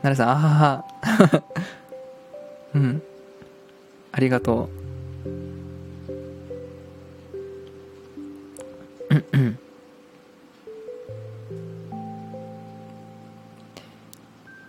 [0.01, 1.43] なるさん、あはは。
[2.75, 3.01] うん。
[4.11, 4.69] ありがと
[5.25, 5.29] う。
[9.09, 9.59] うんうん。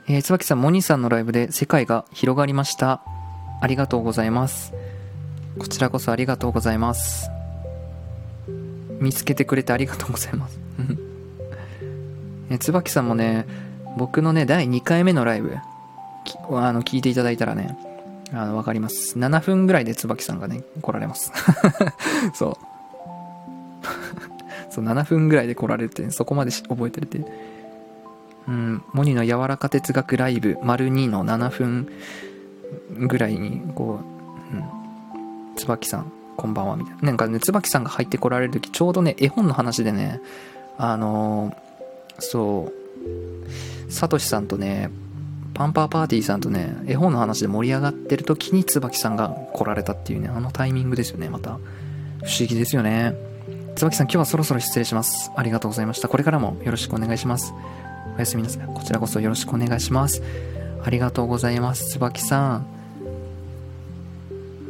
[0.08, 3.00] えー、椿さん、モニさんのライブで世界が広がりました。
[3.60, 4.72] ありがとうございます。
[5.58, 7.28] こちらこそありがとうございます。
[9.00, 10.69] 見つけてくれてありがとうございます。
[12.50, 13.46] うんえ椿さんもね、
[13.96, 15.56] 僕のね、第2回目のライブ、
[16.50, 17.78] あの、聞いていただいたらね、
[18.32, 19.18] あの、わかります。
[19.18, 21.32] 7分ぐらいで椿さんがね、来られます。
[22.34, 22.54] そう。
[24.70, 27.24] そう、7分ぐらいで来られて、そこまで覚えてるって。
[28.48, 31.88] うん、モニの柔らか哲学ライブ、丸2の7分
[33.06, 34.00] ぐらいに、こ
[34.52, 34.64] う、うん、
[35.56, 37.02] 椿さん、こんばんは、みたいな。
[37.02, 40.20] なんかね、椿さんが入ってこられる時ちょうどね、絵本の話でね、
[40.78, 41.69] あのー
[42.20, 42.72] そ
[43.88, 44.90] う、サトシさんとね、
[45.54, 51.50] パンパーパーティーさんとね、絵本の話で盛り上がってる時に椿さんが来られたっていうね、あのタイミングですよね、また。
[51.50, 51.54] 不
[52.38, 53.14] 思議ですよね。
[53.76, 55.30] 椿さん、今日はそろそろ失礼します。
[55.36, 56.08] ありがとうございました。
[56.08, 57.52] これからもよろしくお願いします。
[58.16, 58.66] おやすみなさい。
[58.66, 60.22] こちらこそよろしくお願いします。
[60.84, 61.88] ありがとうございます。
[61.88, 62.66] 椿さん。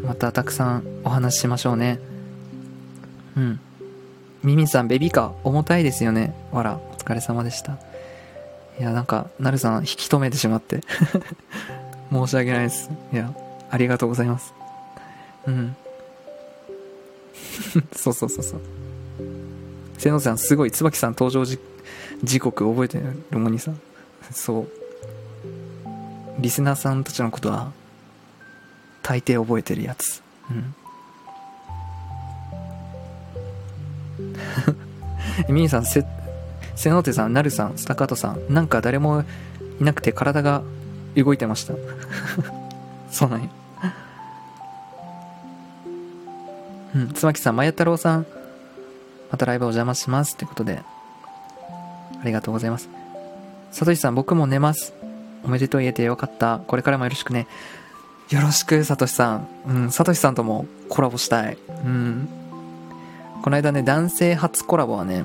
[0.04, 2.00] またたくさんお話ししましょうね。
[3.36, 3.60] うん。
[4.42, 6.34] ミミさん、ベビーカー重たいですよね。
[6.50, 6.80] わら、
[7.14, 7.78] れ様でした。
[8.78, 10.80] いや、なんか、なるさん引き止めてしまって。
[12.12, 12.90] 申し訳ないです。
[13.12, 13.32] いや、
[13.70, 14.52] ありがとうございます。
[15.46, 15.76] うん。
[17.94, 18.60] そうそうそうそう。
[19.98, 21.58] 瀬野さん、すごい、椿さん登場時
[22.22, 23.80] 時刻覚えてるロモニさん。
[24.32, 24.68] そう。
[26.38, 27.72] リスナーさんたちのことは、
[29.02, 30.22] 大抵覚えてるやつ。
[30.50, 30.74] うん。
[35.54, 35.84] ミニさん、
[36.76, 39.24] せ、瀬野手さん、なるさん、スタカートさん、なんか誰も
[39.80, 40.62] いなくて体が
[41.16, 41.74] 動いてました。
[43.10, 43.48] そうなんや。
[46.94, 48.26] うん、椿さん、まや太郎さん、
[49.30, 50.34] またライブお邪魔します。
[50.34, 50.82] ってことで、
[52.20, 52.88] ありがとうございます。
[53.70, 54.92] さとしさん、僕も寝ます。
[55.44, 56.60] おめでとう言えてよかった。
[56.66, 57.46] これからもよろしくね。
[58.30, 59.48] よろしく、さとしさん。
[59.66, 61.58] うん、さとしさんともコラボしたい。
[61.68, 62.28] うん。
[63.42, 65.24] この間ね、男性初コラボはね、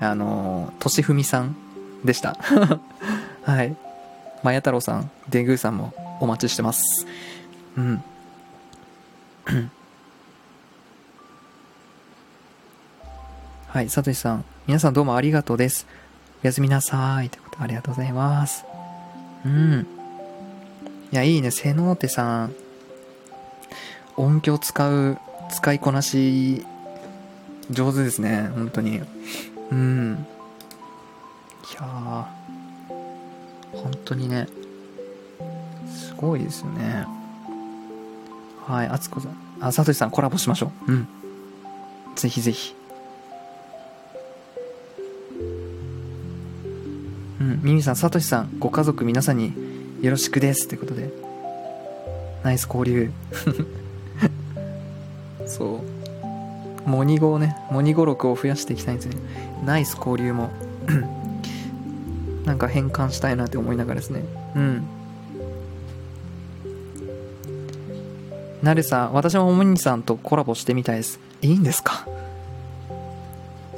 [0.00, 1.56] あのー、としふみさん
[2.04, 2.36] でした。
[3.44, 3.76] はい。
[4.42, 7.06] まや太郎さん、デグーさんもお待ちしてます。
[7.76, 8.02] うん。
[13.68, 14.44] はい、さとしさん。
[14.66, 15.86] 皆さんどうもありがとうです。
[16.42, 17.30] おやすみなさい。
[17.30, 18.64] ということでありがとうございます。
[19.44, 19.86] うん。
[21.12, 21.50] いや、いいね。
[21.50, 22.54] 瀬能手さん。
[24.16, 25.18] 音響使う、
[25.50, 26.64] 使いこなし、
[27.70, 28.50] 上手ですね。
[28.54, 29.00] 本当に。
[29.70, 30.26] うん。
[31.70, 32.44] いやー。
[33.72, 34.46] 本当にね。
[35.88, 37.06] すごいですよね。
[38.66, 39.36] はい、あつこさん。
[39.60, 40.92] あ、さとしさんコラボしましょう。
[40.92, 41.08] うん。
[42.16, 42.74] ぜひぜひ。
[47.40, 49.52] うん、ミミさん、さとしさん、ご家族皆さんに
[50.00, 51.10] よろしくですってことで。
[52.42, 53.10] ナイス交流。
[55.46, 55.93] そう。
[56.86, 59.16] モニ語をね、モニ語録を増やしていきたいんですね。
[59.64, 60.50] ナイス交流も、
[62.44, 64.22] なんか変換したいなって思いながらですね。
[64.54, 64.86] うん。
[68.62, 71.20] なるさ、私もモニさんとコラボしてみたいです。
[71.42, 72.06] いいんですか？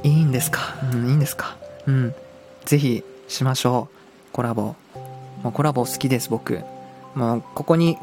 [0.02, 0.60] いいんですか？
[0.92, 1.56] うん、いいんですか？
[1.86, 2.14] うん。
[2.64, 4.32] ぜひ、しましょう。
[4.32, 4.74] コラボ。
[5.42, 6.60] もうコラボ好きです、僕。
[7.14, 7.98] もう、ここに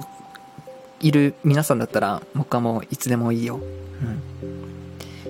[0.99, 3.55] いる皆さんだったら、僕はもういつでもいいよ。
[3.55, 4.21] うん。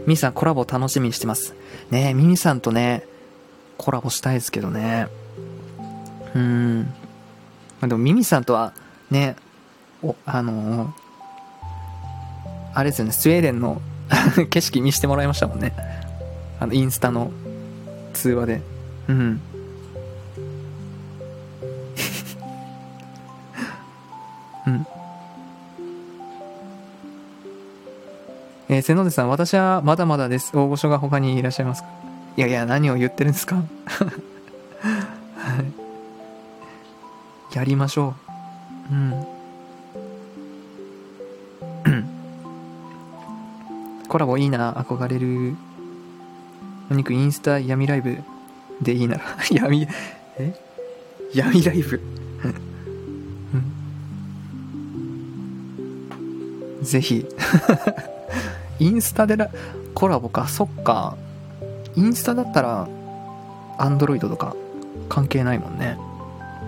[0.04, 1.56] ミミさん、コラボ楽しみにしてます。
[1.92, 3.06] ねえ、ミミさんとね、
[3.78, 5.08] コラボしたいですけどね。
[6.36, 6.82] うん。
[7.80, 8.74] まあ、でも、ミミさんとは、
[9.10, 9.36] ね、
[10.02, 11.04] お、あのー
[12.76, 13.82] あれですよね、スウェーデンの
[14.50, 15.74] 景色見してもらいましたもんね。
[16.60, 17.32] あの、インスタの
[18.14, 18.62] 通話で。
[19.08, 19.42] うん。
[28.82, 30.58] 瀬野出さん、私はまだまだです。
[30.58, 31.90] 大御所が他にいらっしゃいますか？
[32.38, 33.56] いやいや、何を言ってるんですか？
[33.58, 33.62] は
[37.52, 37.56] い。
[37.56, 38.16] やりましょ
[38.90, 38.94] う。
[38.94, 39.26] うん。
[44.10, 45.56] コラボいいな、憧れる。
[46.92, 48.18] お肉インスタ闇ライブ
[48.82, 49.24] でいいなら。
[49.52, 49.88] 闇、
[50.38, 50.54] え？
[51.34, 52.00] 闇ライブ？
[56.80, 57.26] うん、ぜひ。
[58.84, 59.38] インスタで
[59.94, 60.48] コラボか。
[60.48, 61.16] そっか。
[61.96, 62.88] インスタだったら、
[63.78, 64.56] アンドロイドとか
[65.08, 65.98] 関係ないもんね。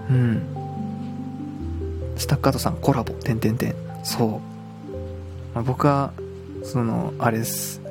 [0.09, 0.55] うん。
[2.15, 3.75] スタッカートさんコラボ、てんてんてん。
[4.03, 4.55] そう。
[5.53, 6.13] まあ、僕は
[6.63, 7.81] そのあれです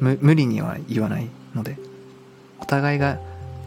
[0.00, 1.76] 無理には言わないので
[2.60, 3.18] お互いが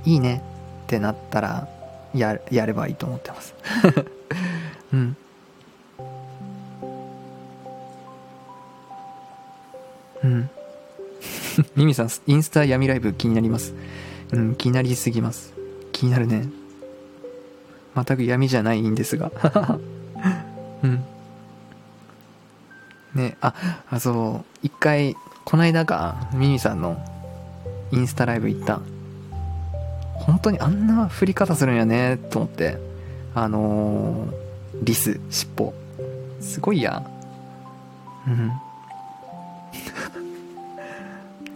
[0.05, 0.43] いいね
[0.85, 1.67] ってなったら
[2.13, 3.55] ややればいいと思ってます
[4.93, 5.17] うん
[11.78, 13.73] ミミさんインスタ闇ライブ気になります
[14.34, 15.53] うん気になりすぎます
[15.93, 16.49] 気になるね
[17.95, 19.32] 全く闇じゃないんですが
[20.84, 21.03] うん
[23.17, 23.53] ね、あ、
[23.89, 26.97] あ、そう、一回、こないだか、ミミさんの
[27.91, 28.80] インスタライブ行った。
[30.13, 32.78] 本当にあんな振り方するんやね、と思って。
[33.34, 34.32] あのー、
[34.84, 35.73] リス、尻尾。
[36.39, 37.03] すごいや。
[38.28, 38.51] うん。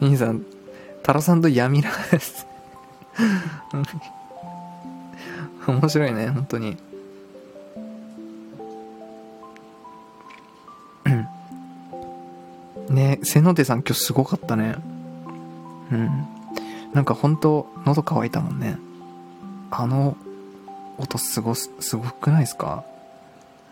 [0.02, 0.44] ミミさん、
[1.04, 2.46] タロさんと闇らです。
[5.68, 6.76] 面白いね、本当に。
[12.90, 14.76] ね瀬野手さん今日すごかったね。
[15.92, 16.10] うん。
[16.94, 18.78] なんかほんと喉乾いたもんね。
[19.70, 20.18] あの
[20.98, 22.84] 音すごす、すごくないですか？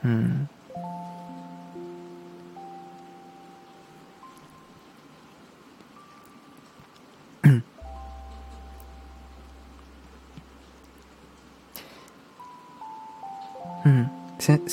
[0.05, 0.47] うん。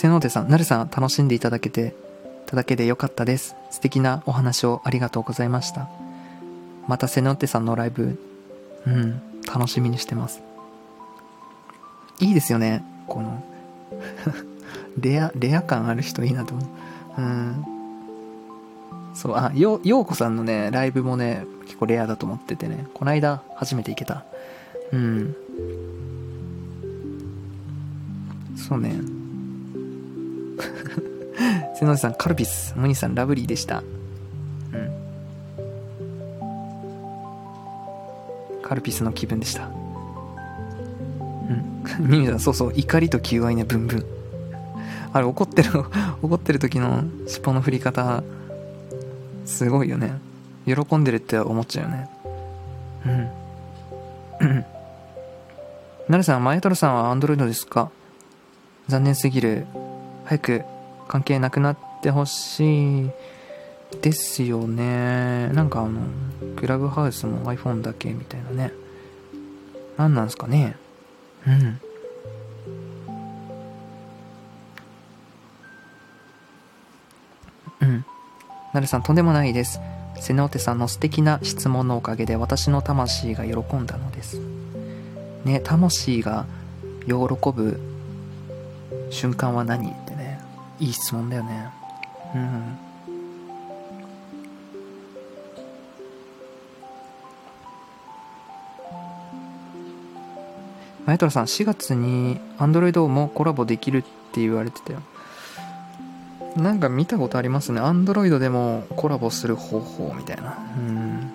[0.06, 1.92] 瀬野手さん、なるさん楽しんでいただけて
[2.46, 3.56] ただけでよかったです。
[3.72, 5.88] 素敵なお話をありがとうございました。
[6.86, 8.16] またセノッテさんのライブ、
[8.86, 9.20] うん、
[9.52, 10.42] 楽しみにしてます。
[12.20, 12.84] いいですよね。
[13.08, 13.42] この
[15.00, 16.62] レア、レア感ある人いいなと思
[17.18, 17.20] う。
[17.20, 17.64] うん。
[19.12, 24.24] そう、あ、よ、ようこさんのね、ライブもね、結構レアだと思っててね、こないだ初めて行けた。
[24.92, 25.36] うん。
[28.56, 29.25] そうね。
[31.78, 32.72] 瀬野さん、カルピス。
[32.76, 33.80] モニさん、ラブリーでした。
[33.80, 33.84] うん。
[38.62, 39.66] カルピスの気分でした。
[39.66, 39.72] うん。
[42.08, 44.04] ミミさん、そうそう、怒りと求愛ね、ブンブン。
[45.12, 45.70] あれ、怒ってる、
[46.22, 48.22] 怒ってる時の尻尾の振り方、
[49.44, 50.14] すごいよね。
[50.64, 52.08] 喜んでるって思っちゃうよね。
[54.40, 54.48] うん。
[56.08, 57.90] なるさん、マエトロさんはアンドロイドですか？
[58.88, 59.66] 残念すぎる。
[60.24, 60.64] 早く
[61.08, 63.10] 関係なくなってほしい
[64.02, 65.48] ですよね。
[65.48, 66.00] なんかあの
[66.56, 68.72] クラブハウスも iPhone だけみたいなね。
[69.96, 70.76] 何なんすかね。
[71.46, 71.80] うん。
[77.80, 78.04] うん。
[78.72, 79.80] なるさんとんでもないです。
[80.18, 84.40] 瀬能手さんの素敵な質問のおかげで私の魂が喜んだのです。
[85.44, 86.46] ね魂が
[87.06, 87.80] 喜ぶ
[89.10, 90.05] 瞬間は何？
[90.78, 91.70] いい質問だよね。
[92.34, 92.78] うん。
[101.06, 104.02] 前虎さん4月に Android もコラボできるっ
[104.32, 105.00] て言われてたよ。
[106.56, 107.80] なんか見たことありますね。
[107.80, 110.58] Android でもコラボする方法みたいな。
[110.76, 111.30] うん。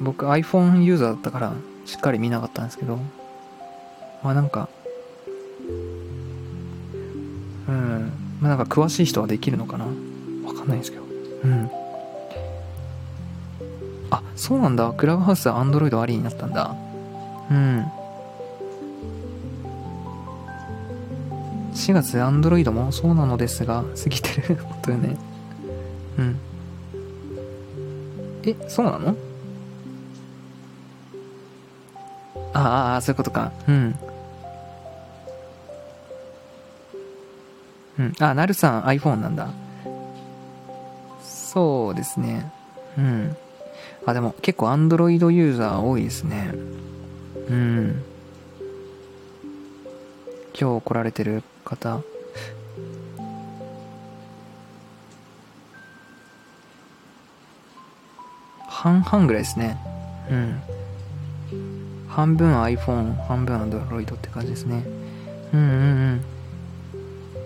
[0.00, 1.52] 僕 iPhone ユーザーだったから
[1.84, 2.98] しっかり見なかったんですけど。
[4.22, 4.70] まあなんか
[8.56, 9.84] なんか詳しい人はできるのかな？
[9.84, 11.02] わかんないですけど。
[11.42, 11.68] うん。
[14.10, 14.92] あそうなんだ。
[14.92, 16.76] クラブハウスは Android ありになったんだ。
[17.50, 17.84] うん。
[21.74, 24.54] 4月 Android もそうなのですが過ぎてる。
[24.62, 25.16] 本当よね。
[26.18, 26.36] うん。
[28.44, 29.16] えそうなの？
[32.52, 33.50] ああそういうことか。
[33.66, 33.98] うん。
[38.20, 39.48] あ、なるさん iPhone なんだ。
[41.22, 42.50] そうですね。
[42.98, 43.36] うん。
[44.06, 46.52] あ、でも結構 Android ユーザー多いですね。
[47.48, 48.02] うん。
[50.58, 52.00] 今日来られてる方。
[58.68, 59.78] 半々ぐらいですね。
[60.30, 60.60] うん。
[62.08, 64.84] 半分 iPhone、半分 Android って感じですね。
[65.52, 65.70] うんうんう
[66.16, 66.33] ん。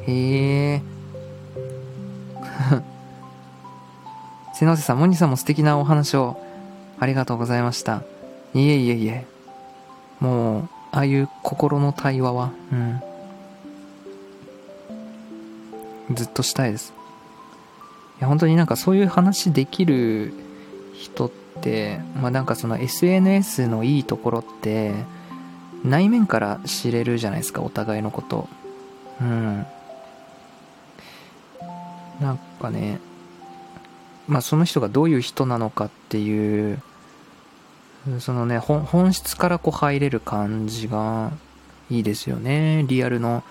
[0.09, 0.83] へえ。
[4.55, 6.43] 瀬野瀬さん、モニさんも素敵なお話を
[6.99, 8.03] ありがとうございました。
[8.55, 9.27] いえいえいえ。
[10.21, 13.01] もう、ああいう心の対話は、うん。
[16.15, 16.95] ずっとしたいです。
[18.19, 20.33] いや、本当になんかそういう話できる
[20.95, 21.31] 人っ
[21.61, 24.95] て、まあなんかその SNS のいいところって、
[25.85, 28.49] 内面から知れるじゃないですか、お互いのこと。
[29.21, 29.67] うん。
[32.21, 33.01] なんかね、
[34.27, 36.83] まあその人がどういう人なのかっていう、
[38.21, 41.33] そのね、本質からこう入れる感じが
[41.91, 42.85] いいですよね。
[42.89, 43.43] リアルの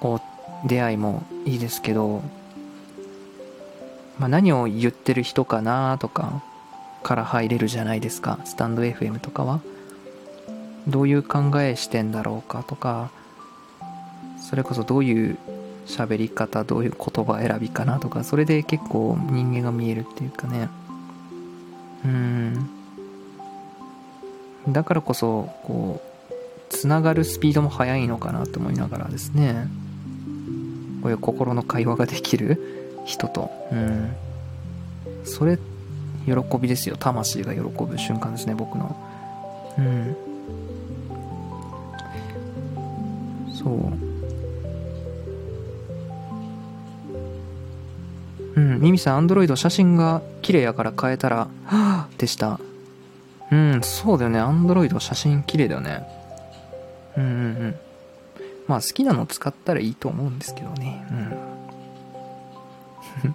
[0.00, 0.20] こ
[0.64, 2.22] う出会いもいいですけど、
[4.18, 6.42] まあ、何を言ってる人かなとか
[7.02, 8.38] から入れるじゃないですか。
[8.44, 9.60] スタンド FM とかは。
[10.88, 13.10] どういう考えしてんだろうかとか、
[14.40, 15.38] それこそどういう
[15.86, 20.68] 喋り方、どういう言葉選びかなとか、それで結構人間が見えるっていうかね。
[22.04, 22.70] うん。
[24.68, 26.06] だからこそ、こう、
[26.68, 29.68] つながるスピードも速いのかなと思いながらですね。
[31.02, 33.50] こういう心の会話ができる人と。
[33.70, 34.12] うん。
[35.24, 35.58] それ、
[36.26, 36.96] 喜びですよ。
[36.98, 38.96] 魂が喜ぶ瞬間ですね、僕の。
[39.78, 40.16] うん。
[43.54, 44.15] そう。
[48.78, 52.60] ミミさん、アンドロイド写真が綺麗やから変えたら、はぁでした。
[53.50, 54.38] うん、そうだよね。
[54.38, 56.06] アンドロイド写真綺麗だよね。
[57.16, 57.32] うんうんう
[57.68, 57.74] ん。
[58.66, 61.06] まあ好きなの使ったらいいと思うんですけどね。
[61.10, 61.14] う
[63.28, 63.34] ん。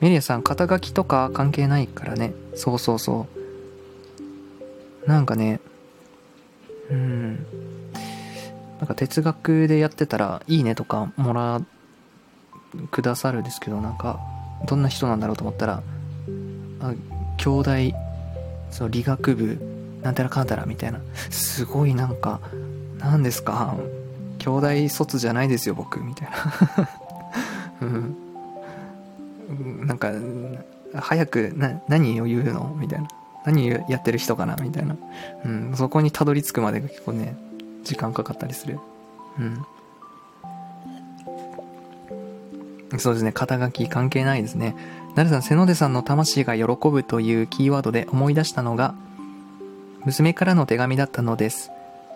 [0.00, 2.34] メリアさん、肩書きとか関係ないからね。
[2.54, 3.26] そうそうそ
[5.06, 5.08] う。
[5.08, 5.60] なんかね、
[6.90, 7.46] うん。
[8.78, 11.62] なんか哲学でやってたら、いいねとかもら
[12.90, 14.20] くださるんですけど、なんか、
[14.66, 15.82] どんな人なんだろうと思ったら、
[16.80, 16.92] あ
[17.38, 17.70] 兄弟
[18.70, 19.58] そう理学部
[20.02, 21.00] なんたらかんたらみたいな。
[21.30, 22.40] すごいなんか
[22.98, 23.76] 何ですか
[24.38, 26.36] 兄弟卒じゃないですよ僕みたいな。
[27.82, 28.16] うん。
[29.86, 30.12] なんか
[30.94, 32.74] 早くな何を言うの？
[32.78, 33.08] みたいな。
[33.44, 34.56] 何やってる人かな？
[34.56, 34.96] みたいな、
[35.44, 37.36] うん、そこにたどり着くまでが結構ね
[37.84, 38.78] 時間かかったりする。
[39.38, 39.64] うん。
[42.98, 44.74] そうですね肩書き関係ないですね
[45.16, 48.94] なるさん、瀬野出さんの魂が喜ぶというキーワードで思い出したのが、
[50.04, 51.70] 娘からの手紙だったのです。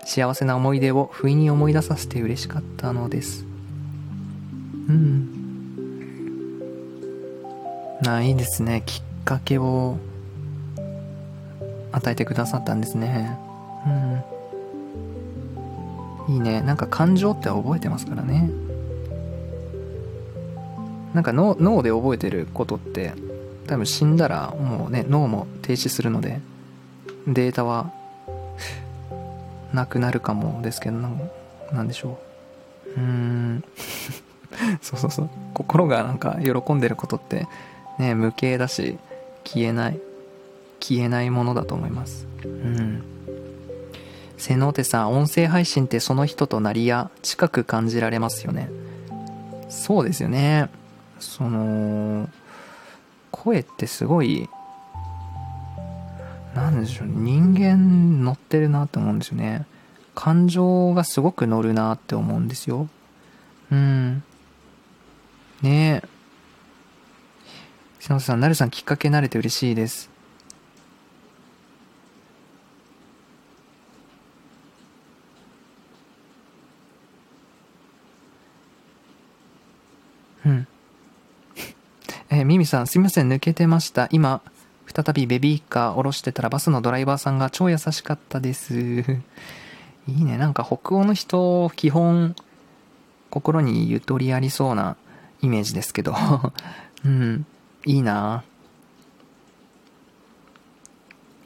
[0.05, 3.47] 幸せな思い出を不意に思い出させて嬉しかったのです。
[4.87, 5.31] うん。
[8.07, 8.83] あ、いいですね。
[8.85, 9.97] きっかけを
[11.93, 13.39] 与えてくださったんですね。
[16.29, 16.35] うん。
[16.35, 16.61] いいね。
[16.61, 18.51] なんか感情って覚えてますからね。
[21.15, 23.13] なんか脳脳で覚えてることって
[23.67, 26.41] 多分死んだらもうね脳も停止するので
[27.27, 27.93] データは
[29.73, 30.99] なくなるかもですけど
[31.73, 32.19] なんでしょ
[32.97, 33.01] う。
[33.01, 33.65] うーん。
[34.83, 35.31] そうそうそう。
[35.55, 37.47] 心がなんか喜んでることって
[37.99, 38.99] ね無形だし
[39.45, 40.01] 消えない
[40.81, 42.27] 消えないものだと思います。
[42.45, 43.03] うん。
[44.37, 48.71] 瀬能手さん音声配信ってその人となりや近く感じられますよね。
[49.69, 50.71] そうですよね。
[51.21, 52.29] その、
[53.31, 54.49] 声ってすごい、
[56.55, 59.67] 何でしょう、人間乗ってるなって思うんですよね。
[60.15, 62.89] 感情がすごく乗るなって思うんですよ。
[63.71, 64.23] うん。
[65.63, 66.09] ねえ。
[68.01, 70.11] 篠田さん、なるさんきっかけ慣れて嬉しいです。
[80.45, 80.67] うん。
[82.31, 84.09] えー、ミミさん、すみません、抜けてました。
[84.11, 84.41] 今、
[84.93, 88.75] 再びベビーカー降ろしてたらバスのドライバーさんが超優しかったです。
[88.77, 89.03] い
[90.09, 90.37] いね。
[90.37, 92.35] なんか北欧の人、基本、
[93.31, 94.97] 心にゆとりありそうな
[95.41, 96.13] イメージですけど。
[97.07, 97.47] うん。
[97.87, 98.43] いいな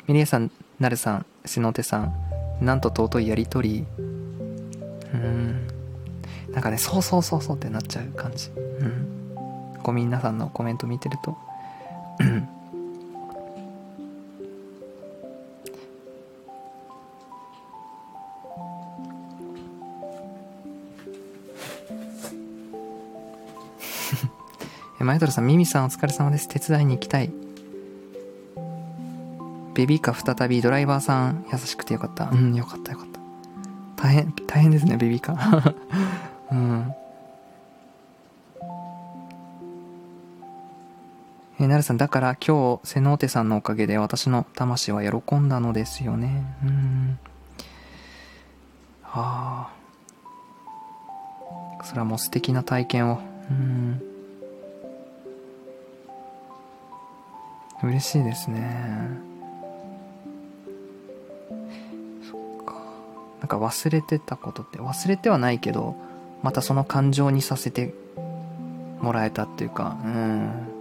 [0.06, 0.50] ミリエさん、
[0.80, 2.14] なるさん、しのてさん、
[2.62, 3.84] なんと尊いやりとり。
[5.12, 5.68] うん。
[6.50, 8.48] なんかね、そうそうそうそうってなっちゃう感じ。
[8.48, 9.23] うん。
[9.84, 11.36] こう皆さんのコメント見てると
[25.04, 26.48] 前太さん、ミミさんお疲れ様です。
[26.48, 27.30] 手伝いに行きたい。
[29.74, 32.30] ベビーカー再びドライバーさん優しくてよかった。
[32.30, 33.08] うん、よかったよかっ
[33.96, 34.02] た。
[34.02, 35.74] 大変、大変ですね、ベビーカー。
[36.52, 36.94] うん。
[41.60, 46.44] えー、なるさん、だから今日、セノーテさんのおかげで私の魂は喜んだのですよね。
[46.64, 47.18] うん。
[49.02, 49.70] は
[51.80, 51.84] あ。
[51.84, 53.20] それはもう素敵な体験を。
[53.50, 54.02] うん。
[57.84, 59.34] 嬉しいですね。
[63.40, 65.96] なんか忘れてたことって忘れてはないけど
[66.42, 67.92] またその感情にさせて
[69.02, 70.73] もらえたっていうかうん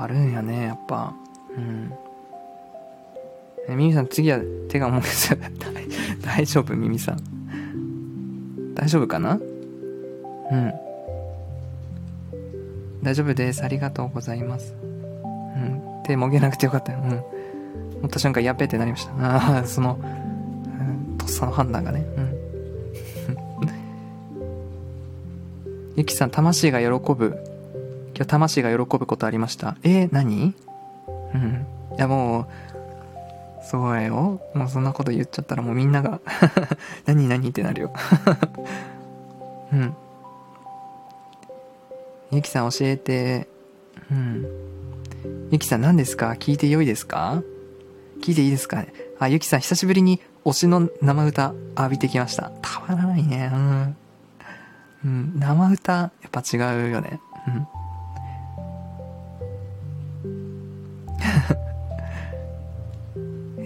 [0.00, 1.12] あるんやねやっぱ。
[1.56, 1.92] うん。
[3.68, 4.38] えミミさん次は
[4.68, 5.36] 手が重いです
[6.22, 8.74] 大丈夫ミミさん。
[8.74, 9.34] 大丈夫かな？
[9.34, 9.36] う
[10.56, 10.72] ん。
[13.02, 13.64] 大丈夫です。
[13.64, 14.72] ありがとうございます。
[14.72, 15.82] うん。
[16.04, 16.92] 手もげなくてよかった。
[16.92, 17.10] ようん
[17.98, 19.12] 思った瞬間やっべってなりました。
[19.18, 22.06] ああ、その、うん、とっさの判断がね。
[22.16, 22.38] うん。
[25.96, 27.47] ゆきさん、魂が喜ぶ。
[28.18, 29.76] 今日魂が喜ぶことありました。
[29.84, 30.52] えー、何？
[31.34, 31.66] うん。
[31.96, 34.40] いやもう、そうやよ。
[34.54, 36.20] もうそんなこと言っちゃったらもうみんなが
[37.06, 37.92] 何何ってなるよ
[39.72, 39.94] うん。
[42.32, 43.46] ゆきさん教えて。
[44.10, 44.46] うん。
[45.50, 46.30] ゆきさん何ですか？
[46.30, 47.42] 聞いてよいですか？
[48.20, 48.92] 聞いていいですかね？
[49.20, 52.50] あ、ゆきさん久しぶりに推しの生歌浴びてきました。
[52.62, 53.50] たまらないね。
[53.52, 53.96] うん。
[55.04, 56.56] うん、生歌、やっぱ違
[56.88, 57.20] うよね。
[57.46, 57.66] うん。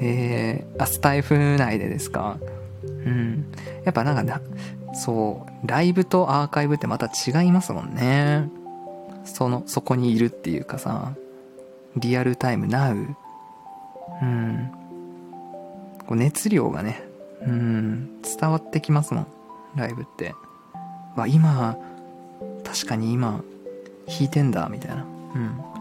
[0.04, 2.38] えー、あ、スタイフ内でですか？
[2.84, 3.52] うん。
[3.84, 4.40] やっぱなんかな、
[4.94, 8.48] そう、ライブとアーカイブってまた違いますもんね。
[9.24, 11.12] その、そこにいるっていうかさ、
[11.96, 14.70] リアルタイム、ナウうん。
[16.08, 17.02] こう熱量がね、
[17.46, 19.26] うん、伝わってきますもん、
[19.76, 20.34] ライブって。
[21.16, 21.76] わ、今、
[22.64, 23.42] 確かに今、
[24.08, 25.04] 弾いてんだ、みたいな。
[25.34, 25.71] うん。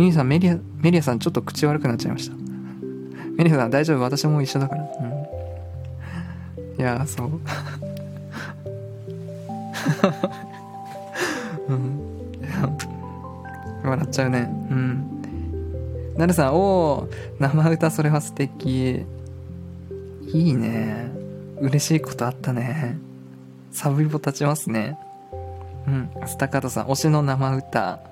[0.00, 2.34] ミニさん、メリア、メリアさんちょっと口悪くなっちゃいました。
[3.36, 4.00] メリアさん大丈夫？
[4.00, 4.82] 私も一緒だから。
[4.82, 4.86] う
[6.78, 6.80] ん。
[6.80, 7.32] いや、そう。
[11.68, 12.00] うん。
[13.84, 14.50] 笑っちゃうね。
[14.70, 15.04] うん。
[16.16, 19.04] なるさん、おお生歌それは素敵。
[20.32, 21.10] いいね。
[21.60, 22.96] 嬉しいことあったね。
[23.70, 24.96] サブイボ立ちますね。
[25.86, 26.08] うん。
[26.26, 28.09] スタカートさん、推しの生歌。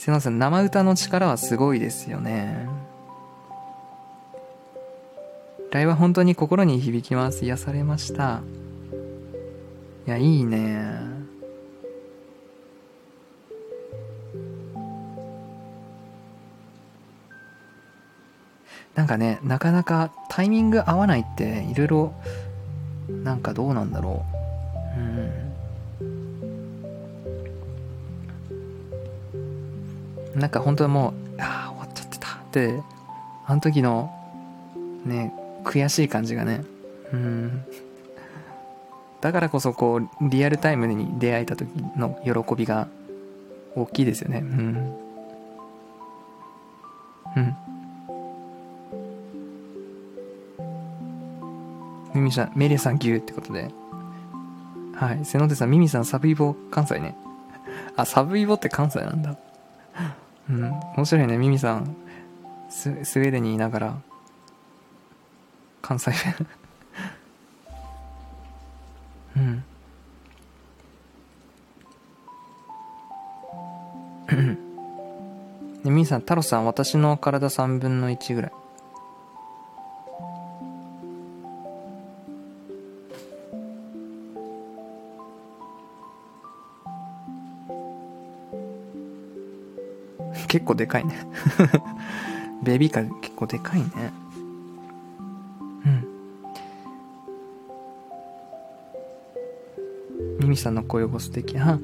[0.00, 2.66] すいません、生歌の力はすごいですよね。
[5.70, 7.44] ライブは本当に心に響きます。
[7.44, 8.40] 癒されました。
[10.06, 10.90] いや、いいね。
[18.94, 22.14] なんかね、なかなかタイミング合わないっていろいろ、
[23.22, 24.24] なんかどうなんだろ
[24.96, 24.98] う。
[24.98, 25.49] うん。
[30.34, 32.80] なんか本当はもう、ああ、終わっちゃってたって、
[33.46, 34.10] あの時の、
[35.04, 35.32] ね、
[35.64, 36.64] 悔しい感じがね。
[37.12, 37.64] うん。
[39.20, 42.88] だからこそこう、リアルタイムに出会えた時の喜びが
[43.74, 44.38] 大きいですよね。
[44.38, 44.96] うん。
[47.36, 47.56] うん。
[52.14, 53.70] ミミさん、メリアさん牛ってことで。
[54.94, 55.24] はい。
[55.24, 57.16] 瀬野手さん、ミミさん、サブイボ関西ね。
[57.96, 59.36] あ、サブイボって関西なんだ。
[60.48, 60.70] うん。
[60.96, 61.96] 面白いね、ミミさん。
[62.68, 64.02] ススウェーデンにいながら、
[65.82, 66.46] 関西弁
[69.36, 69.64] うん
[75.84, 78.52] ミミさん太郎さん私の体3分の1ぐらい
[90.50, 91.14] 結構でかいね
[92.60, 93.86] ベビーカー結構でかいね
[95.86, 96.10] うん
[100.40, 101.58] ミミさんの声も素敵。
[101.58, 101.78] あ、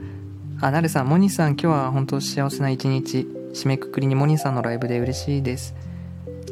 [0.63, 3.29] あ、なるさん、モニさん、今日は本当幸せな一日。
[3.53, 5.75] 締めくくりにモニさんのライブで嬉しいです。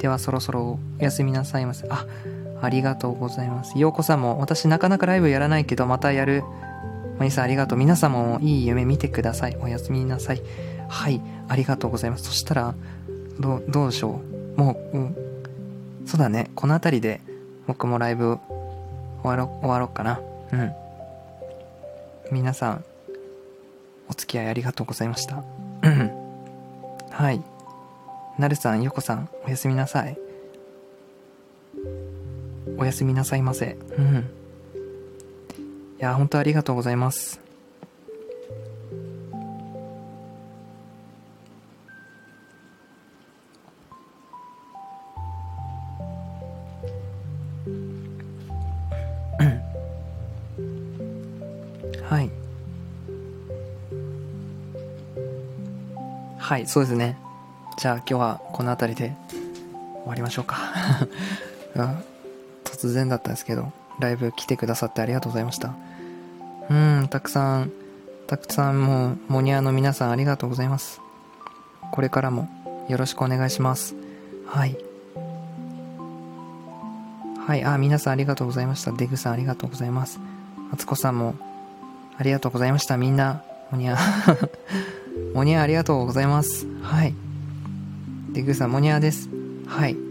[0.01, 1.89] ではそろそろおやすみなさいませ。
[1.89, 2.07] あ、
[2.61, 3.78] ありがとうございます。
[3.78, 6.45] ようこさんも、私なかなかライブやらないけど、またやる。
[7.19, 7.78] モニさんありがとう。
[7.78, 9.57] 皆様もいい夢見てください。
[9.61, 10.43] おやすみなさい。
[10.89, 11.20] はい。
[11.48, 12.24] ありがとうございます。
[12.24, 12.74] そしたら
[13.40, 14.20] どうどうでしょ
[14.56, 14.60] う？
[14.60, 15.16] もう、うん、
[16.06, 16.50] そうだね。
[16.54, 17.20] この辺りで
[17.66, 18.38] 僕もライブ
[19.22, 20.20] 終わろ終わろうかな。
[20.52, 20.72] うん。
[22.30, 22.84] 皆さん
[24.08, 25.42] お付き合いありがとうございました。
[27.10, 27.42] はい。
[28.38, 30.18] なるさんよこさんおやすみなさい。
[32.76, 33.76] おやすみなさいませ。
[33.96, 34.30] うん。
[35.98, 37.40] いや本当ありがとうございます。
[56.55, 57.16] はいそうですね。
[57.76, 59.16] じゃあ今日はこの辺りで
[60.02, 60.56] 終わりましょうか。
[62.62, 65.74] 突然だったんですけどライブ来てくださってありがとうございました。
[66.70, 67.72] うんたくさん
[68.28, 71.01] たくさんもうモニアの皆さんありがとうございます。
[71.90, 72.48] これからも
[72.89, 73.97] よろしくお願いします。
[74.47, 74.76] はい。
[77.48, 78.93] はいあ皆さんありがとうございました。
[78.93, 80.20] デグさんありがとうございます。
[80.70, 81.35] マツコさんも
[82.16, 82.97] ありがとうございました。
[82.97, 83.98] みんなモニア。
[85.35, 87.15] モニアありがとうございますはい
[88.32, 89.28] デグさんモニアです
[89.66, 90.05] はい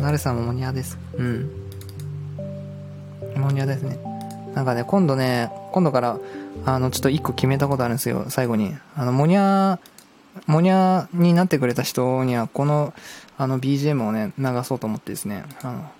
[0.00, 0.98] なるさんもモニアです。
[1.14, 1.50] うん。
[3.36, 3.98] モニアですね。
[4.54, 6.18] なんかね、今度ね、今度から、
[6.64, 8.74] あの、ちょっと一個決めたことあるんですよ、最後に。
[8.96, 9.78] あの、モニア、
[10.46, 12.94] モニアになってくれた人には、この、
[13.36, 15.90] あの、BGM をね、流そうと思ってですね、あの、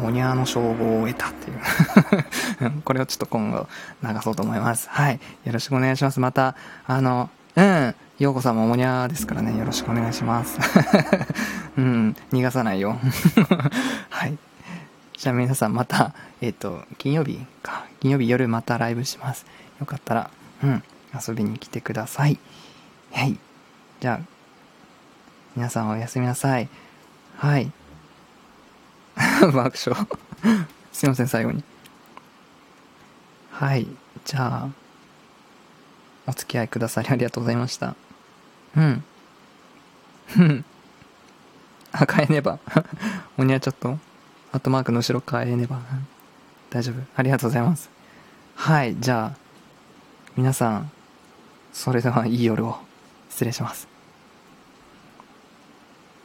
[0.00, 3.68] モニアの称号を得たっていう これをちょっと今後
[4.02, 4.88] 流そうと思います。
[4.90, 5.20] はい。
[5.44, 6.20] よろしくお願いします。
[6.20, 6.54] また、
[6.86, 7.94] あの、うん。
[8.18, 10.58] ようこさんもモニャーですからね、よろしくお願いします。
[11.78, 12.98] うん、逃がさないよ。
[14.10, 14.36] はい。
[15.16, 17.84] じゃあ皆さんまた、えっ、ー、と、金曜日か。
[18.00, 19.46] 金曜日夜またライブします。
[19.80, 20.30] よかったら、
[20.64, 20.82] うん、
[21.28, 22.38] 遊びに来てください。
[23.12, 23.38] はい。
[24.00, 24.26] じゃあ、
[25.54, 26.68] 皆さんおやすみなさい。
[27.36, 27.70] はい。
[29.52, 30.06] 爆笑。
[30.92, 31.62] すいません、最後に。
[33.52, 33.86] はい。
[34.24, 34.68] じゃあ、
[36.26, 37.94] お付き合いくださりありがとうございました。
[38.76, 39.04] うん。
[40.26, 40.64] ふん。
[41.92, 42.58] あ、変えねば。
[43.38, 43.98] おにはちょっと、
[44.52, 45.80] アットマークの後ろ変えねば。
[46.70, 47.02] 大丈夫。
[47.16, 47.90] ありがとうございます。
[48.54, 49.38] はい、じゃあ、
[50.36, 50.90] 皆さん、
[51.72, 52.78] それではいい夜を。
[53.30, 53.97] 失礼します。